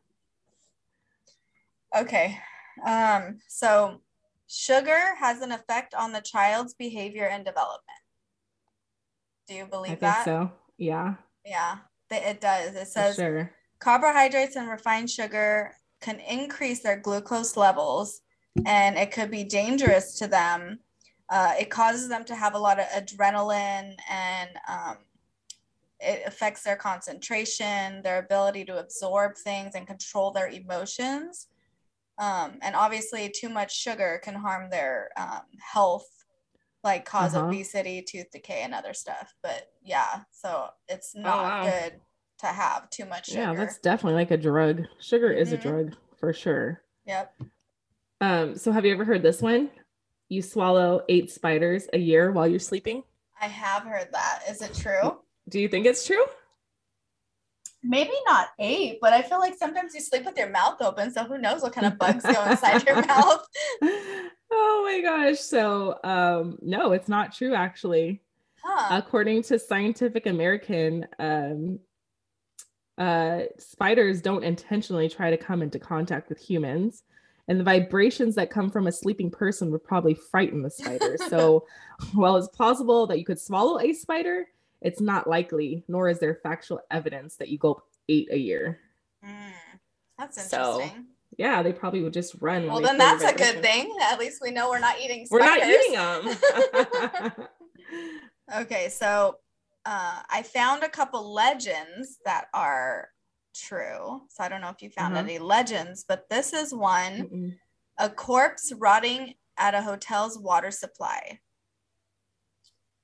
Okay. 1.95 2.37
Um. 2.85 3.39
So, 3.47 4.01
sugar 4.47 5.15
has 5.19 5.41
an 5.41 5.51
effect 5.51 5.93
on 5.93 6.11
the 6.11 6.21
child's 6.21 6.73
behavior 6.73 7.27
and 7.27 7.45
development. 7.45 7.99
Do 9.47 9.55
you 9.55 9.65
believe 9.65 9.93
I 9.93 9.95
that? 9.95 10.25
so. 10.25 10.51
Yeah, 10.77 11.15
Yeah, 11.45 11.77
it 12.11 12.39
does. 12.39 12.75
It 12.75 12.87
says 12.87 13.15
sure. 13.15 13.51
carbohydrates 13.79 14.55
and 14.55 14.69
refined 14.69 15.09
sugar 15.09 15.73
can 16.01 16.19
increase 16.19 16.81
their 16.81 16.97
glucose 16.99 17.57
levels 17.57 18.21
and 18.65 18.97
it 18.97 19.11
could 19.11 19.31
be 19.31 19.43
dangerous 19.43 20.17
to 20.19 20.27
them. 20.27 20.79
Uh, 21.29 21.53
it 21.59 21.69
causes 21.69 22.07
them 22.09 22.23
to 22.25 22.35
have 22.35 22.53
a 22.53 22.59
lot 22.59 22.79
of 22.79 22.85
adrenaline 22.87 23.95
and 24.09 24.49
um, 24.67 24.97
it 25.99 26.23
affects 26.25 26.63
their 26.63 26.75
concentration, 26.75 28.01
their 28.01 28.19
ability 28.19 28.63
to 28.65 28.79
absorb 28.79 29.35
things 29.35 29.73
and 29.75 29.87
control 29.87 30.31
their 30.31 30.47
emotions. 30.47 31.47
Um, 32.19 32.57
and 32.61 32.75
obviously, 32.75 33.29
too 33.29 33.49
much 33.49 33.75
sugar 33.75 34.19
can 34.23 34.35
harm 34.35 34.69
their 34.69 35.09
um, 35.17 35.41
health, 35.59 36.07
like 36.83 37.05
cause 37.05 37.35
Uh-huh. 37.35 37.47
obesity, 37.47 38.01
tooth 38.01 38.31
decay, 38.31 38.61
and 38.63 38.73
other 38.73 38.93
stuff. 38.93 39.33
But 39.43 39.67
yeah, 39.83 40.21
so 40.31 40.69
it's 40.87 41.15
not 41.15 41.35
Oh, 41.35 41.43
wow. 41.43 41.63
good 41.65 42.01
to 42.39 42.47
have 42.47 42.89
too 42.89 43.05
much 43.05 43.27
sugar. 43.27 43.39
Yeah, 43.41 43.53
that's 43.53 43.79
definitely 43.79 44.15
like 44.15 44.31
a 44.31 44.37
drug. 44.37 44.83
Sugar 44.99 45.31
is 45.31 45.51
a 45.51 45.57
Mhm. 45.57 45.61
drug 45.61 45.95
for 46.19 46.33
sure. 46.33 46.83
Yep. 47.05 47.35
Um, 48.21 48.55
so 48.55 48.71
have 48.71 48.85
you 48.85 48.91
ever 48.93 49.05
heard 49.05 49.21
this 49.21 49.41
one? 49.41 49.69
You 50.29 50.41
swallow 50.41 51.03
eight 51.07 51.31
spiders 51.31 51.87
a 51.93 51.97
year 51.99 52.31
while 52.31 52.47
you're 52.47 52.59
sleeping. 52.59 53.03
I 53.39 53.47
have 53.47 53.83
heard 53.83 54.09
that. 54.11 54.43
Is 54.49 54.61
it 54.61 54.73
true? 54.73 55.23
Do 55.49 55.59
you 55.59 55.67
think 55.69 55.85
it's 55.85 56.05
true? 56.05 56.25
Maybe 57.87 58.11
not 58.25 58.49
eight, 58.59 58.99
but 59.01 59.13
I 59.13 59.21
feel 59.21 59.39
like 59.39 59.55
sometimes 59.55 59.95
you 59.95 60.01
sleep 60.01 60.25
with 60.25 60.37
your 60.37 60.49
mouth 60.49 60.81
open. 60.81 61.11
So 61.11 61.23
who 61.23 61.37
knows 61.37 61.61
what 61.61 61.71
kind 61.71 61.87
of 61.87 61.97
bugs 61.97 62.23
go 62.23 62.43
inside 62.49 62.85
your 62.85 62.95
mouth? 63.07 63.47
oh 63.81 64.81
my 64.83 64.99
gosh. 65.01 65.39
So 65.39 65.97
um 66.03 66.57
no, 66.61 66.91
it's 66.91 67.07
not 67.07 67.33
true 67.33 67.55
actually. 67.55 68.21
Huh. 68.61 68.97
According 68.97 69.43
to 69.43 69.57
Scientific 69.57 70.25
American, 70.25 71.07
um 71.17 71.79
uh 72.97 73.43
spiders 73.57 74.21
don't 74.21 74.43
intentionally 74.43 75.07
try 75.07 75.29
to 75.29 75.37
come 75.37 75.61
into 75.61 75.79
contact 75.79 76.27
with 76.27 76.39
humans. 76.39 77.03
And 77.47 77.57
the 77.57 77.63
vibrations 77.63 78.35
that 78.35 78.49
come 78.49 78.69
from 78.69 78.87
a 78.87 78.91
sleeping 78.91 79.31
person 79.31 79.71
would 79.71 79.83
probably 79.83 80.13
frighten 80.13 80.61
the 80.61 80.69
spider. 80.69 81.15
So 81.29 81.65
while 82.13 82.35
it's 82.35 82.49
plausible 82.49 83.07
that 83.07 83.17
you 83.17 83.23
could 83.25 83.39
swallow 83.39 83.79
a 83.79 83.93
spider, 83.93 84.45
it's 84.81 85.01
not 85.01 85.27
likely, 85.27 85.83
nor 85.87 86.09
is 86.09 86.19
there 86.19 86.35
factual 86.43 86.79
evidence 86.91 87.35
that 87.37 87.49
you 87.49 87.57
gulp 87.57 87.83
eight 88.09 88.29
a 88.31 88.37
year. 88.37 88.79
Mm, 89.25 89.51
that's 90.17 90.49
So. 90.49 90.89
Yeah, 91.37 91.61
they 91.61 91.73
probably 91.73 92.01
would 92.03 92.13
just 92.13 92.35
run. 92.39 92.67
well, 92.67 92.81
then 92.81 92.97
that's 92.97 93.23
a 93.23 93.33
good 93.33 93.61
thing. 93.61 93.93
At 94.01 94.17
least 94.17 94.39
we 94.41 94.49
know 94.51 94.69
we're 94.69 94.79
not 94.79 94.99
eating 94.99 95.25
Spiders. 95.25 95.29
We're 95.29 95.93
not 95.93 96.25
eating 96.25 97.35
them. 97.35 97.47
Okay, 98.61 98.87
so 98.89 99.35
uh, 99.85 100.21
I 100.29 100.41
found 100.41 100.83
a 100.83 100.89
couple 100.89 101.33
legends 101.33 102.17
that 102.23 102.45
are 102.53 103.09
true. 103.53 104.21
So 104.29 104.43
I 104.43 104.47
don't 104.47 104.61
know 104.61 104.69
if 104.69 104.81
you 104.81 104.89
found 104.89 105.13
Uh-huh. 105.15 105.23
any 105.23 105.37
legends, 105.37 106.05
but 106.07 106.29
this 106.29 106.53
is 106.53 106.73
one 106.73 107.13
Mm-mm. 107.29 107.55
a 107.97 108.09
corpse 108.09 108.71
rotting 108.77 109.33
at 109.57 109.73
a 109.75 109.81
hotel's 109.81 110.39
water 110.39 110.71
supply. 110.71 111.39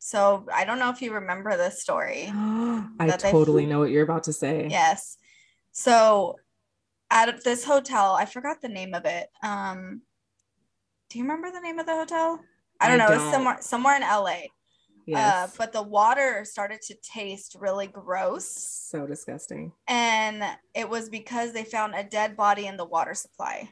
So 0.06 0.46
I 0.54 0.66
don't 0.66 0.80
know 0.80 0.90
if 0.90 1.02
you 1.02 1.14
remember 1.14 1.56
this 1.56 1.82
story. 1.82 2.26
I 2.30 3.16
totally 3.18 3.66
know 3.66 3.80
what 3.80 3.90
you're 3.90 4.04
about 4.04 4.26
to 4.26 4.34
say. 4.34 4.68
Yes. 4.70 5.16
So 5.72 6.36
at 7.10 7.42
this 7.46 7.64
hotel, 7.64 8.12
I 8.12 8.26
forgot 8.26 8.62
the 8.62 8.68
name 8.68 8.94
of 8.94 9.06
it. 9.06 9.30
Um, 9.42 10.02
do 11.10 11.20
you 11.20 11.24
remember 11.24 11.52
the 11.52 11.62
name 11.62 11.80
of 11.80 11.86
the 11.86 11.96
hotel? 11.96 12.38
I 12.82 12.90
don't 12.90 13.00
I 13.00 13.06
know. 13.08 13.16
Don't. 13.16 13.32
somewhere 13.32 13.58
somewhere 13.62 13.96
in 13.96 14.02
LA. 14.02 14.40
Yes. 15.06 15.34
Uh, 15.34 15.56
but 15.58 15.72
the 15.72 15.82
water 15.82 16.44
started 16.44 16.82
to 16.88 16.96
taste 17.02 17.56
really 17.58 17.88
gross. 17.88 18.46
so 18.46 19.08
disgusting. 19.08 19.72
And 19.88 20.44
it 20.76 20.90
was 20.90 21.08
because 21.08 21.54
they 21.54 21.64
found 21.64 21.96
a 21.96 22.04
dead 22.04 22.36
body 22.36 22.66
in 22.66 22.76
the 22.76 22.86
water 22.86 23.14
supply. 23.14 23.70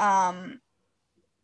Um, 0.00 0.58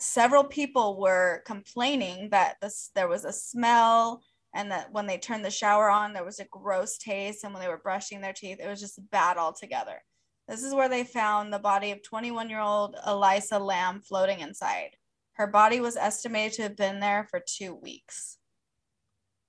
several 0.00 0.44
people 0.44 0.98
were 1.00 1.42
complaining 1.46 2.30
that 2.30 2.56
this 2.62 2.90
there 2.94 3.08
was 3.08 3.24
a 3.24 3.32
smell 3.32 4.22
and 4.54 4.70
that 4.70 4.90
when 4.92 5.06
they 5.06 5.18
turned 5.18 5.44
the 5.44 5.50
shower 5.50 5.90
on 5.90 6.12
there 6.12 6.24
was 6.24 6.40
a 6.40 6.46
gross 6.50 6.98
taste 6.98 7.44
and 7.44 7.52
when 7.52 7.62
they 7.62 7.68
were 7.68 7.78
brushing 7.84 8.20
their 8.20 8.32
teeth 8.32 8.58
it 8.60 8.68
was 8.68 8.80
just 8.80 8.98
bad 9.10 9.36
altogether 9.36 10.02
this 10.48 10.62
is 10.64 10.74
where 10.74 10.88
they 10.88 11.04
found 11.04 11.52
the 11.52 11.58
body 11.58 11.90
of 11.92 12.02
21 12.02 12.48
year 12.48 12.60
old 12.60 12.96
Elisa 13.04 13.58
Lam 13.58 14.00
floating 14.00 14.40
inside 14.40 14.90
her 15.34 15.46
body 15.46 15.80
was 15.80 15.96
estimated 15.96 16.52
to 16.54 16.62
have 16.62 16.76
been 16.76 16.98
there 17.00 17.26
for 17.30 17.40
two 17.46 17.74
weeks 17.74 18.38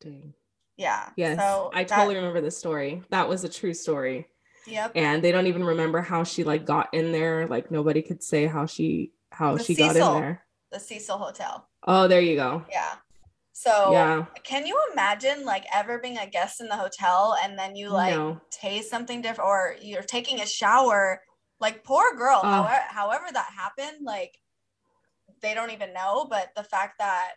Dang. 0.01 0.33
yeah 0.77 1.09
Yes. 1.15 1.37
so 1.39 1.71
I 1.73 1.83
that- 1.85 1.95
totally 1.95 2.15
remember 2.15 2.41
the 2.41 2.51
story. 2.51 3.03
That 3.09 3.29
was 3.29 3.43
a 3.43 3.49
true 3.49 3.73
story. 3.73 4.27
yep 4.67 4.91
And 4.95 5.23
they 5.23 5.31
don't 5.31 5.47
even 5.47 5.63
remember 5.63 6.01
how 6.01 6.23
she 6.23 6.43
like 6.43 6.65
got 6.65 6.89
in 6.93 7.11
there. 7.11 7.47
Like 7.47 7.71
nobody 7.71 8.01
could 8.01 8.21
say 8.23 8.45
how 8.47 8.65
she 8.65 9.11
how 9.31 9.57
The 9.57 9.63
she 9.63 9.75
got 9.75 9.95
in 9.95 10.01
there. 10.01 10.43
the 10.71 10.79
cecil 10.79 11.17
hotel 11.17 11.67
Oh, 11.87 12.07
there 12.07 12.21
you 12.21 12.35
go. 12.35 12.63
yeah 12.69 12.93
so 13.53 13.91
Yeah. 13.91 14.25
can 14.43 14.65
you 14.65 14.79
imagine 14.93 15.43
like 15.45 15.65
ever 15.73 15.99
being 15.99 16.17
a 16.17 16.27
guest 16.27 16.61
in 16.61 16.67
the 16.67 16.75
hotel 16.77 17.35
and 17.43 17.57
then 17.59 17.75
you 17.75 17.89
like 17.89 18.15
No. 18.15 18.39
taste 18.51 18.89
something 18.89 19.21
different 19.21 19.47
or 19.47 19.75
you're 19.81 20.03
taking 20.03 20.39
a 20.41 20.45
shower 20.45 21.21
like 21.59 21.83
poor 21.83 22.15
girl 22.15 22.41
Ugh. 22.43 22.49
however, 22.65 22.81
however 22.89 23.25
that 23.33 23.49
happened 23.55 23.97
like 24.05 24.37
they 25.41 25.53
don't 25.53 25.71
even 25.71 25.93
know 25.93 26.25
but 26.29 26.49
the 26.55 26.63
fact 26.63 26.95
that 26.99 27.31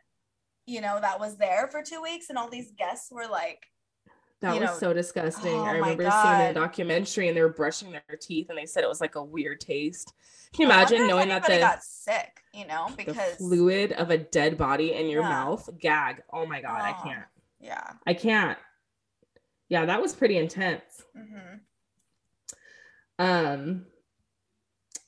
you 0.66 0.80
know 0.80 0.98
that 1.00 1.20
was 1.20 1.36
there 1.36 1.68
for 1.70 1.82
two 1.82 2.00
weeks 2.02 2.26
and 2.30 2.38
all 2.38 2.48
these 2.48 2.72
guests 2.78 3.10
were 3.10 3.26
like 3.26 3.58
That 4.44 4.54
you 4.56 4.60
was 4.60 4.70
know- 4.72 4.78
so 4.78 4.92
disgusting. 4.92 5.54
Oh 5.54 5.64
I 5.64 5.72
remember 5.72 6.02
seeing 6.10 6.48
the 6.48 6.52
documentary 6.54 7.28
and 7.28 7.36
they 7.36 7.40
were 7.40 7.48
brushing 7.48 7.90
their 7.92 8.16
teeth 8.20 8.50
and 8.50 8.58
they 8.58 8.66
said 8.66 8.84
it 8.84 8.88
was 8.88 9.00
like 9.00 9.14
a 9.14 9.24
weird 9.24 9.58
taste. 9.60 10.12
Can 10.52 10.66
you 10.66 10.72
I 10.72 10.76
imagine 10.76 11.06
knowing 11.08 11.28
that 11.28 11.36
anybody 11.48 11.54
the, 11.54 11.60
got 11.60 11.82
sick 11.82 12.42
you 12.52 12.66
know 12.66 12.88
the 12.90 12.96
because 12.96 13.36
fluid 13.36 13.92
of 13.92 14.10
a 14.10 14.18
dead 14.18 14.58
body 14.58 14.92
in 14.92 15.08
your 15.08 15.22
Yeah. 15.22 15.28
mouth 15.30 15.68
gag? 15.80 16.22
Oh 16.30 16.44
my 16.44 16.60
god, 16.60 16.80
I 16.82 16.94
Oh. 16.98 17.02
can't. 17.02 17.24
yeah 17.58 17.92
I 18.06 18.12
can't. 18.14 18.58
Yeah, 19.70 19.86
that 19.86 20.02
was 20.02 20.14
pretty 20.14 20.36
intense. 20.36 21.02
hmm 21.16 21.56
Um 23.18 23.86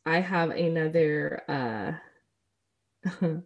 I 0.07 0.21
have 0.21 0.51
another 0.51 1.43
uh 1.47 1.93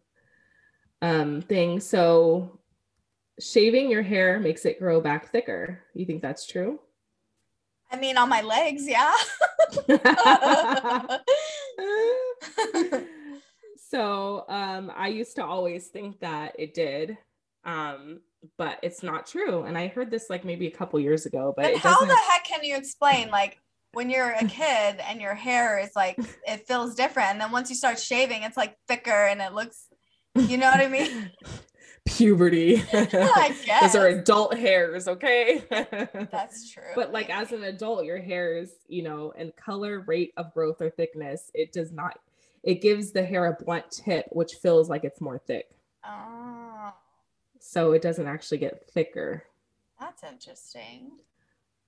um 1.03 1.42
thing. 1.42 1.81
So 1.81 2.59
shaving 3.40 3.90
your 3.90 4.03
hair 4.03 4.38
makes 4.38 4.64
it 4.64 4.79
grow 4.79 5.00
back 5.00 5.31
thicker. 5.31 5.81
You 5.94 6.07
think 6.07 6.22
that's 6.22 6.46
true? 6.46 6.81
I 7.90 7.96
mean, 7.96 8.16
on 8.16 8.29
my 8.29 8.42
legs, 8.42 8.87
yeah. 8.87 9.12
so 13.76 14.44
um, 14.48 14.92
I 14.94 15.09
used 15.09 15.35
to 15.37 15.44
always 15.44 15.88
think 15.88 16.20
that 16.20 16.55
it 16.57 16.72
did, 16.72 17.18
um, 17.64 18.20
but 18.57 18.79
it's 18.83 19.03
not 19.03 19.26
true. 19.26 19.64
And 19.64 19.76
I 19.76 19.88
heard 19.88 20.11
this 20.11 20.31
like 20.31 20.44
maybe 20.44 20.68
a 20.68 20.70
couple 20.70 21.00
years 21.00 21.26
ago. 21.26 21.53
But, 21.57 21.72
but 21.72 21.83
how 21.83 22.05
the 22.05 22.14
heck 22.14 22.44
can 22.44 22.62
you 22.62 22.76
explain 22.76 23.29
like 23.31 23.59
when 23.92 24.09
you're 24.09 24.31
a 24.31 24.44
kid 24.46 25.00
and 25.09 25.20
your 25.20 25.35
hair 25.35 25.81
is 25.81 25.90
like 25.96 26.16
it 26.46 26.68
feels 26.68 26.94
different, 26.94 27.31
and 27.31 27.40
then 27.40 27.50
once 27.50 27.70
you 27.70 27.76
start 27.76 27.98
shaving, 27.98 28.44
it's 28.44 28.57
like 28.57 28.76
thicker 28.87 29.26
and 29.26 29.40
it 29.40 29.53
looks, 29.53 29.87
you 30.37 30.59
know 30.59 30.70
what 30.70 30.81
I 30.81 30.88
mean? 30.88 31.33
puberty. 32.04 32.82
I 32.92 33.56
guess. 33.64 33.92
Those 33.92 33.96
are 33.96 34.06
adult 34.08 34.56
hairs, 34.56 35.08
okay? 35.08 35.64
That's 36.30 36.70
true. 36.70 36.82
But 36.94 37.12
like 37.12 37.30
as 37.30 37.52
an 37.52 37.64
adult, 37.64 38.04
your 38.04 38.20
hairs, 38.20 38.70
you 38.88 39.02
know, 39.02 39.32
and 39.36 39.54
color, 39.56 40.00
rate 40.00 40.32
of 40.36 40.52
growth 40.52 40.80
or 40.80 40.90
thickness, 40.90 41.50
it 41.54 41.72
does 41.72 41.92
not 41.92 42.18
it 42.62 42.82
gives 42.82 43.12
the 43.12 43.24
hair 43.24 43.46
a 43.46 43.64
blunt 43.64 43.90
tip, 43.90 44.26
which 44.30 44.54
feels 44.54 44.88
like 44.90 45.04
it's 45.04 45.20
more 45.20 45.38
thick. 45.38 45.70
Oh. 46.04 46.92
So 47.58 47.92
it 47.92 48.02
doesn't 48.02 48.26
actually 48.26 48.58
get 48.58 48.86
thicker. 48.90 49.44
That's 49.98 50.22
interesting. 50.22 51.12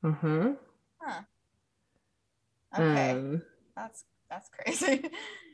Uh-huh. 0.03 0.53
Huh. 1.01 1.21
Okay. 2.75 3.11
Um, 3.11 3.43
that's 3.77 4.05
that's 4.31 4.49
crazy. 4.49 5.11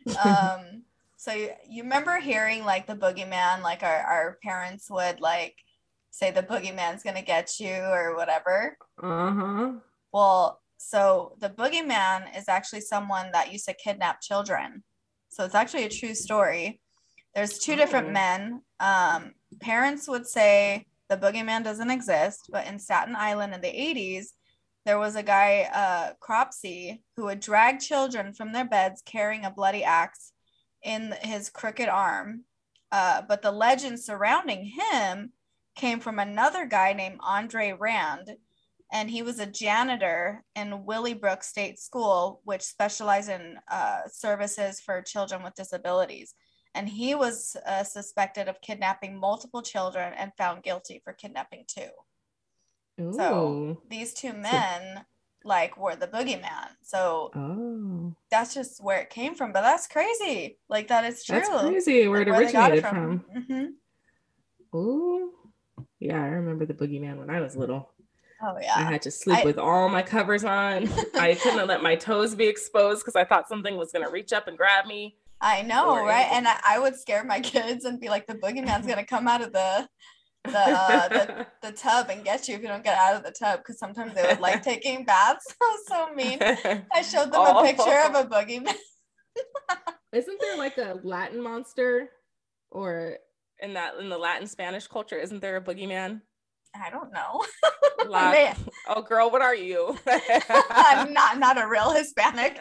um 0.25 0.83
so 1.19 1.33
you, 1.33 1.83
remember 1.83 2.21
hearing 2.21 2.65
like 2.65 2.87
the 2.87 2.95
boogeyman, 2.95 3.63
like 3.63 3.83
our, 3.83 3.97
our 3.97 4.39
parents 4.41 4.89
would 4.89 5.21
like 5.21 5.57
say 6.11 6.31
the 6.31 6.45
boogeyman's 6.45 7.03
gonna 7.03 7.23
get 7.23 7.59
you 7.59 7.75
or 7.75 8.15
whatever. 8.15 8.79
Uh-huh. 9.03 9.73
Well, 10.13 10.61
so 10.77 11.35
the 11.41 11.51
boogeyman 11.51 12.39
is 12.39 12.49
actually 12.49 12.83
someone 12.83 13.31
that 13.33 13.53
used 13.53 13.67
to 13.67 13.75
kidnap 13.75 14.21
children. 14.21 14.85
So 15.29 15.45
it's 15.45 15.57
actually 15.57 15.85
a 15.85 15.91
true 15.91 16.15
story. 16.15 16.81
There's 17.35 17.59
two 17.59 17.75
different 17.75 18.09
oh. 18.09 18.13
men. 18.13 18.63
Um, 18.79 19.33
parents 19.61 20.07
would 20.07 20.27
say 20.27 20.87
the 21.09 21.17
boogeyman 21.17 21.65
doesn't 21.65 21.91
exist, 21.91 22.49
but 22.53 22.69
in 22.69 22.79
Staten 22.79 23.17
Island 23.17 23.55
in 23.55 23.61
the 23.61 23.67
80s, 23.67 24.27
there 24.87 25.01
was 25.01 25.17
a 25.17 25.25
guy, 25.25 25.69
uh, 25.75 26.13
Cropsey, 26.21 27.03
who 27.17 27.25
would 27.25 27.41
drag 27.41 27.81
children 27.81 28.33
from 28.33 28.53
their 28.53 28.65
beds 28.65 29.03
carrying 29.05 29.45
a 29.45 29.51
bloody 29.51 29.83
axe 29.83 30.33
in 30.89 31.15
his 31.21 31.51
crooked 31.51 31.89
arm. 31.89 32.45
Uh, 32.91 33.21
but 33.29 33.43
the 33.43 33.53
legend 33.53 34.01
surrounding 34.01 34.65
him 34.65 35.33
came 35.77 36.01
from 36.01 36.19
another 36.19 36.65
guy 36.65 36.95
named 36.95 37.21
Andre 37.21 37.73
Rand, 37.79 38.31
and 38.91 39.11
he 39.11 39.21
was 39.21 39.39
a 39.39 39.47
janitor 39.47 40.43
in 40.57 40.87
Willowbrook 40.87 41.43
State 41.45 41.79
School, 41.79 42.41
which 42.45 42.63
specialized 42.63 43.29
in 43.29 43.59
uh, 43.71 44.01
services 44.11 44.81
for 44.81 45.03
children 45.03 45.43
with 45.43 45.55
disabilities. 45.55 46.35
And 46.75 46.89
he 46.89 47.15
was 47.15 47.55
uh, 47.67 47.85
suspected 47.85 48.49
of 48.49 48.63
kidnapping 48.63 49.19
multiple 49.21 49.61
children 49.61 50.15
and 50.17 50.33
found 50.39 50.63
guilty 50.63 51.03
for 51.05 51.13
kidnapping 51.13 51.65
two. 51.67 51.91
Ooh. 53.01 53.13
So 53.13 53.83
these 53.91 54.15
two 54.15 54.33
men 54.33 55.05
like 55.49 55.77
were 55.77 55.97
the 55.97 56.07
boogeyman. 56.07 56.69
So 56.83 57.31
oh. 57.35 58.15
that's 58.31 58.55
just 58.55 58.83
where 58.83 59.01
it 59.01 59.11
came 59.11 59.35
from. 59.35 59.53
But 59.53 59.63
that's 59.63 59.89
crazy. 59.89 60.59
Like 60.69 60.89
that 60.89 61.05
is 61.05 61.25
true. 61.25 61.41
That's 61.41 61.49
crazy 61.49 62.07
where 62.07 62.21
like, 62.21 62.29
it 62.29 62.31
originated 62.31 62.79
it 62.79 62.83
from. 62.83 63.25
from. 63.33 63.43
Mm-hmm. 63.43 63.65
Oh, 64.73 65.31
yeah. 65.99 66.23
I 66.23 66.29
remember 66.29 66.67
the 66.67 66.75
boogeyman 66.75 67.17
when 67.17 67.31
I 67.31 67.41
was 67.41 67.57
little. 67.57 67.91
Oh 68.41 68.57
yeah. 68.61 68.75
I 68.77 68.83
had 68.83 69.03
to 69.03 69.11
sleep 69.11 69.39
I, 69.39 69.45
with 69.45 69.59
all 69.59 69.89
my 69.89 70.03
covers 70.03 70.45
on. 70.45 70.89
I 71.19 71.35
couldn't 71.35 71.67
let 71.67 71.83
my 71.83 71.97
toes 71.97 72.37
be 72.37 72.47
exposed 72.47 73.01
because 73.01 73.17
I 73.17 73.25
thought 73.25 73.49
something 73.49 73.77
was 73.77 73.91
gonna 73.91 74.11
reach 74.11 74.33
up 74.33 74.47
and 74.47 74.57
grab 74.57 74.87
me. 74.87 75.17
I 75.41 75.63
know, 75.63 76.05
right? 76.05 76.27
And 76.33 76.49
I, 76.49 76.59
I, 76.65 76.79
would 76.81 76.97
scare 76.97 77.23
my 77.23 77.39
kids 77.55 77.85
and 77.85 78.01
be 78.01 78.09
like, 78.09 78.27
the 78.27 78.35
boogeyman's 78.35 78.87
gonna 78.87 79.05
come 79.05 79.29
out 79.29 79.41
of 79.41 79.53
the 79.53 79.89
the, 80.51 80.59
uh, 80.59 81.09
the 81.09 81.47
the 81.63 81.73
tub 81.73 82.09
and 82.11 82.25
get 82.25 82.49
you 82.49 82.55
if 82.55 82.63
you 82.63 82.69
don't 82.69 82.85
get 82.85 82.99
out 82.99 83.17
of 83.17 83.23
the 83.23 83.31
tub 83.31 83.61
because 83.61 83.79
sometimes 83.79 84.15
they 84.15 84.23
would 84.23 84.41
like 84.41 84.63
taking 84.65 85.05
baths. 85.05 85.55
so 85.87 86.13
mean. 86.15 86.39
I 86.41 87.03
showed 87.03 87.33
them 87.33 87.41
oh. 87.41 87.61
a 87.61 87.65
picture 87.65 88.01
of 88.07 88.15
a 88.15 88.29
boogeyman. 88.29 88.75
Isn't 90.13 90.41
there 90.41 90.57
like 90.57 90.79
a 90.79 90.99
Latin 91.03 91.43
monster 91.43 92.09
or 92.71 93.19
in 93.61 93.75
that 93.75 93.97
in 93.99 94.09
the 94.09 94.19
Latin 94.19 94.47
Spanish 94.47 94.87
culture? 94.87 95.17
Isn't 95.17 95.41
there 95.41 95.57
a 95.57 95.61
boogeyman? 95.61 96.23
I 96.75 96.91
don't 96.91 97.13
know. 97.13 97.43
La- 98.07 98.55
oh, 98.89 99.03
girl, 99.03 99.31
what 99.31 99.43
are 99.43 99.55
you? 99.55 99.99
I'm 100.71 101.13
not 101.13 101.39
not 101.39 101.61
a 101.61 101.67
real 101.67 101.93
Hispanic. 101.93 102.61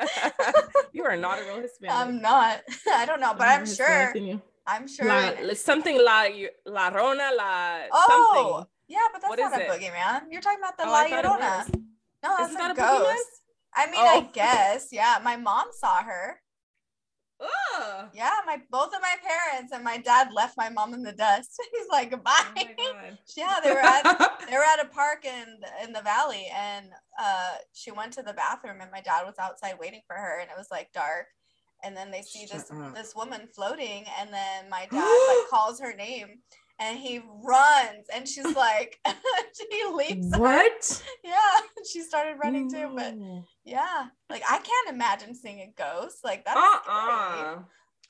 you 0.92 1.04
are 1.04 1.18
not 1.18 1.40
a 1.40 1.44
real 1.44 1.62
Hispanic. 1.62 1.96
I'm 1.96 2.22
not. 2.22 2.62
I 2.92 3.06
don't 3.06 3.20
know, 3.20 3.34
but 3.38 3.48
I'm, 3.48 3.62
I'm 3.62 3.66
sure. 3.66 4.14
I'm 4.68 4.88
sure 4.88 5.08
la, 5.08 5.54
something 5.54 5.98
la 6.04 6.28
la 6.66 6.90
Rona 6.90 7.32
la 7.36 7.80
oh, 7.92 8.08
something. 8.08 8.68
Yeah, 8.90 9.00
but 9.14 9.22
that's 9.22 9.30
what 9.30 9.40
not 9.40 9.60
a 9.60 9.64
it? 9.64 9.70
boogeyman. 9.70 10.22
You're 10.30 10.42
talking 10.42 10.60
about 10.60 10.78
the 10.78 10.88
oh, 10.88 10.92
La 10.92 11.06
Llorona. 11.06 11.74
No, 12.24 12.36
that's 12.38 12.50
Isn't 12.50 12.62
a, 12.62 12.68
that 12.68 12.72
a 12.72 12.76
ghost. 12.76 13.06
Boogeyman? 13.06 13.38
I 13.76 13.86
mean, 13.86 13.96
oh. 13.98 14.20
I 14.20 14.30
guess. 14.34 14.90
Yeah, 14.92 15.20
my 15.24 15.38
mom 15.38 15.68
saw 15.72 16.04
her. 16.04 16.42
Ugh. 17.40 18.10
Yeah, 18.14 18.32
my 18.48 18.58
both 18.72 18.88
of 18.88 19.02
my 19.02 19.16
parents 19.22 19.72
and 19.72 19.84
my 19.84 19.98
dad 19.98 20.30
left 20.34 20.58
my 20.58 20.70
mom 20.70 20.94
in 20.94 21.04
the 21.04 21.12
dust. 21.12 21.62
He's 21.72 21.88
like, 21.92 22.12
bye. 22.24 22.32
Oh 22.58 22.94
yeah, 23.38 23.60
they 23.64 23.72
were 23.72 23.78
at 23.78 24.04
they 24.50 24.56
were 24.56 24.64
at 24.64 24.84
a 24.84 24.90
park 24.90 25.24
in 25.24 25.60
in 25.84 25.94
the 25.94 26.02
valley, 26.02 26.48
and 26.56 26.88
uh, 27.20 27.56
she 27.74 27.92
went 27.92 28.14
to 28.14 28.24
the 28.24 28.34
bathroom, 28.34 28.82
and 28.82 28.92
my 28.92 29.02
dad 29.02 29.24
was 29.24 29.36
outside 29.40 29.76
waiting 29.80 30.02
for 30.08 30.16
her, 30.16 30.40
and 30.40 30.50
it 30.50 30.58
was 30.58 30.70
like 30.72 30.92
dark 30.94 31.28
and 31.84 31.96
then 31.96 32.12
they 32.12 32.22
see 32.22 32.46
this 32.52 32.72
this 32.96 33.16
woman 33.16 33.48
floating 33.54 34.06
and 34.20 34.32
then 34.34 34.70
my 34.70 34.88
dad 34.92 35.28
like 35.28 35.48
calls 35.50 35.80
her 35.80 35.94
name 35.96 36.40
and 36.80 36.98
he 36.98 37.22
runs 37.44 38.08
and 38.14 38.28
she's 38.28 38.56
like 38.56 39.00
she 39.54 39.84
leaps 39.94 40.38
what? 40.38 41.02
Her. 41.04 41.12
yeah 41.24 41.60
she 41.92 42.02
started 42.02 42.38
running 42.44 42.70
too 42.70 42.92
but 42.96 43.16
yeah 43.64 44.06
like 44.30 44.44
i 44.50 44.58
can't 44.58 44.90
imagine 44.90 45.36
seeing 45.36 45.62
a 45.62 45.74
ghost 45.78 46.24
like 46.24 46.46
that's 46.46 46.58
uh-uh. 46.58 47.60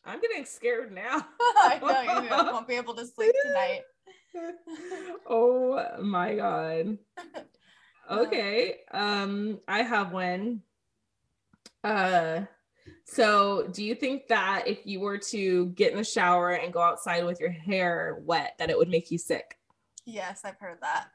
i'm 0.06 0.21
getting 0.21 0.45
scared 0.45 0.91
now. 0.93 1.25
I 1.39 1.80
know 1.82 2.23
you 2.23 2.51
won't 2.53 2.67
be 2.67 2.75
able 2.75 2.95
to 2.95 3.06
sleep 3.06 3.34
tonight. 3.43 3.82
Oh 5.25 5.84
my 6.01 6.36
god. 6.36 6.97
Okay 8.10 8.75
um 8.91 9.60
i 9.67 9.82
have 9.82 10.12
one. 10.12 10.62
Uh 11.84 12.41
so, 13.10 13.67
do 13.72 13.86
you 13.86 13.96
think 13.96 14.28
that 14.28 14.63
if 14.67 14.86
you 14.86 15.00
were 15.00 15.17
to 15.17 15.67
get 15.67 15.91
in 15.91 15.98
the 15.98 16.04
shower 16.04 16.52
and 16.52 16.74
go 16.74 16.82
outside 16.82 17.24
with 17.24 17.39
your 17.39 17.50
hair 17.50 18.22
wet, 18.26 18.56
that 18.60 18.70
it 18.70 18.78
would 18.78 18.89
make 18.89 19.10
you 19.12 19.17
sick? 19.17 19.58
Yes, 20.06 20.41
I've 20.43 20.60
heard 20.60 20.80
that. 20.82 21.08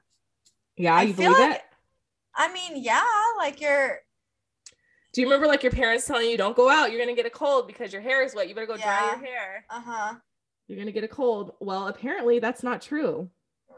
Yeah, 0.79 0.95
I 0.95 1.03
you 1.03 1.13
believe 1.13 1.33
like, 1.33 1.57
it? 1.57 1.63
I 2.35 2.51
mean, 2.53 2.83
yeah, 2.83 3.05
like 3.37 3.61
you're. 3.61 3.99
Do 5.13 5.21
you 5.21 5.27
remember 5.27 5.47
like 5.47 5.63
your 5.63 5.73
parents 5.73 6.07
telling 6.07 6.31
you 6.31 6.39
don't 6.39 6.57
go 6.57 6.71
out, 6.71 6.91
you're 6.91 7.01
gonna 7.01 7.15
get 7.15 7.27
a 7.27 7.31
cold 7.31 7.67
because 7.67 7.93
your 7.93 8.01
hair 8.01 8.25
is 8.25 8.35
wet. 8.35 8.49
You 8.49 8.55
better 8.55 8.67
go 8.67 8.77
yeah. 8.77 8.99
dry 8.99 9.11
your 9.11 9.25
hair. 9.27 9.65
Uh 9.69 9.83
huh. 9.85 10.15
You're 10.69 10.79
gonna 10.79 10.93
get 10.93 11.05
a 11.05 11.09
cold. 11.09 11.53
Well, 11.61 11.89
apparently 11.89 12.39
that's 12.39 12.63
not 12.63 12.81
true. 12.81 13.29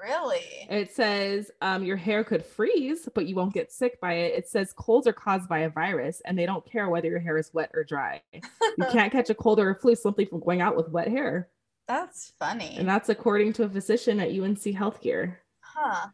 Really? 0.03 0.67
It 0.69 0.95
says 0.95 1.51
um, 1.61 1.85
your 1.85 1.97
hair 1.97 2.25
could 2.25 2.45
freeze, 2.45 3.09
but 3.15 3.27
you 3.27 3.35
won't 3.35 3.55
get 3.55 3.73
sick 3.73 4.01
by 4.01 4.15
it. 4.15 4.35
It 4.35 4.49
says 4.49 4.73
colds 4.73 5.07
are 5.07 5.13
caused 5.13 5.49
by 5.49 5.61
a 5.61 5.71
virus, 5.71 6.21
and 6.25 6.39
they 6.39 6.47
don't 6.47 6.65
care 6.65 6.89
whether 6.89 7.09
your 7.09 7.21
hair 7.21 7.39
is 7.39 7.53
wet 7.55 7.71
or 7.75 7.85
dry. 7.85 8.23
you 8.33 8.41
can't 8.91 9.13
catch 9.13 9.31
a 9.31 9.35
cold 9.35 9.61
or 9.61 9.71
a 9.71 9.75
flu 9.75 9.95
simply 9.95 10.25
from 10.25 10.41
going 10.41 10.61
out 10.61 10.77
with 10.77 10.89
wet 10.89 11.09
hair. 11.09 11.49
That's 11.87 12.33
funny. 12.39 12.77
And 12.79 12.89
that's 12.89 13.09
according 13.09 13.53
to 13.55 13.65
a 13.65 13.69
physician 13.69 14.21
at 14.21 14.29
UNC 14.31 14.59
Healthcare. 14.59 15.37
Huh. 15.61 16.09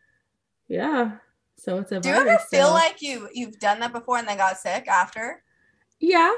Yeah. 0.68 1.18
So 1.56 1.78
it's 1.78 1.92
a. 1.92 2.00
Do 2.00 2.08
you 2.08 2.14
ever 2.14 2.38
feel 2.50 2.68
so... 2.68 2.72
like 2.72 3.02
you 3.02 3.28
you've 3.34 3.58
done 3.58 3.80
that 3.80 3.92
before 3.92 4.18
and 4.18 4.26
then 4.26 4.38
got 4.38 4.58
sick 4.58 4.88
after? 4.88 5.42
Yeah. 6.00 6.32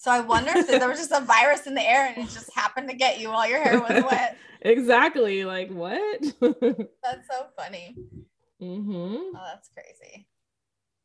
So 0.00 0.12
I 0.12 0.20
wonder 0.20 0.52
if 0.54 0.68
there 0.68 0.88
was 0.88 1.00
just 1.00 1.10
a 1.10 1.20
virus 1.20 1.66
in 1.66 1.74
the 1.74 1.82
air 1.82 2.06
and 2.06 2.18
it 2.18 2.30
just 2.30 2.54
happened 2.54 2.88
to 2.88 2.94
get 2.94 3.18
you 3.18 3.30
while 3.30 3.50
your 3.50 3.60
hair 3.60 3.80
was 3.80 4.04
wet. 4.08 4.38
exactly. 4.60 5.44
Like 5.44 5.72
what? 5.72 6.22
that's 6.40 7.26
so 7.28 7.48
funny. 7.56 7.96
Mm-hmm. 8.62 9.16
Oh, 9.34 9.42
that's 9.44 9.68
crazy. 9.70 10.28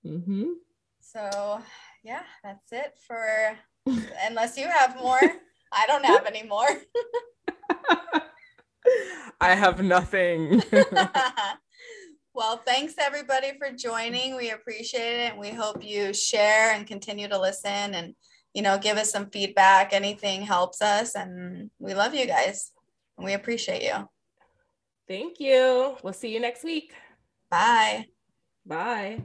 Mm-hmm. 0.05 0.51
So 0.99 1.59
yeah, 2.03 2.21
that's 2.43 2.71
it 2.71 2.93
for 3.07 3.57
unless 4.27 4.59
you 4.59 4.67
have 4.67 4.95
more. 5.01 5.19
I 5.71 5.87
don't 5.87 6.05
have 6.05 6.27
any 6.27 6.43
more. 6.43 6.67
I 9.41 9.55
have 9.55 9.81
nothing. 9.81 10.61
well, 12.35 12.57
thanks 12.57 12.93
everybody 12.99 13.53
for 13.57 13.71
joining. 13.71 14.35
We 14.35 14.51
appreciate 14.51 15.29
it. 15.29 15.35
We 15.35 15.49
hope 15.49 15.83
you 15.83 16.13
share 16.13 16.73
and 16.73 16.85
continue 16.85 17.27
to 17.27 17.41
listen 17.41 17.95
and 17.95 18.13
you 18.53 18.61
know, 18.61 18.77
give 18.77 18.97
us 18.97 19.11
some 19.11 19.29
feedback. 19.29 19.93
Anything 19.93 20.43
helps 20.43 20.81
us. 20.81 21.15
And 21.15 21.71
we 21.79 21.93
love 21.93 22.13
you 22.13 22.25
guys. 22.25 22.71
And 23.17 23.25
we 23.25 23.33
appreciate 23.33 23.83
you. 23.83 24.07
Thank 25.07 25.39
you. 25.39 25.97
We'll 26.03 26.13
see 26.13 26.33
you 26.33 26.39
next 26.39 26.63
week. 26.63 26.93
Bye. 27.49 28.07
Bye. 28.65 29.23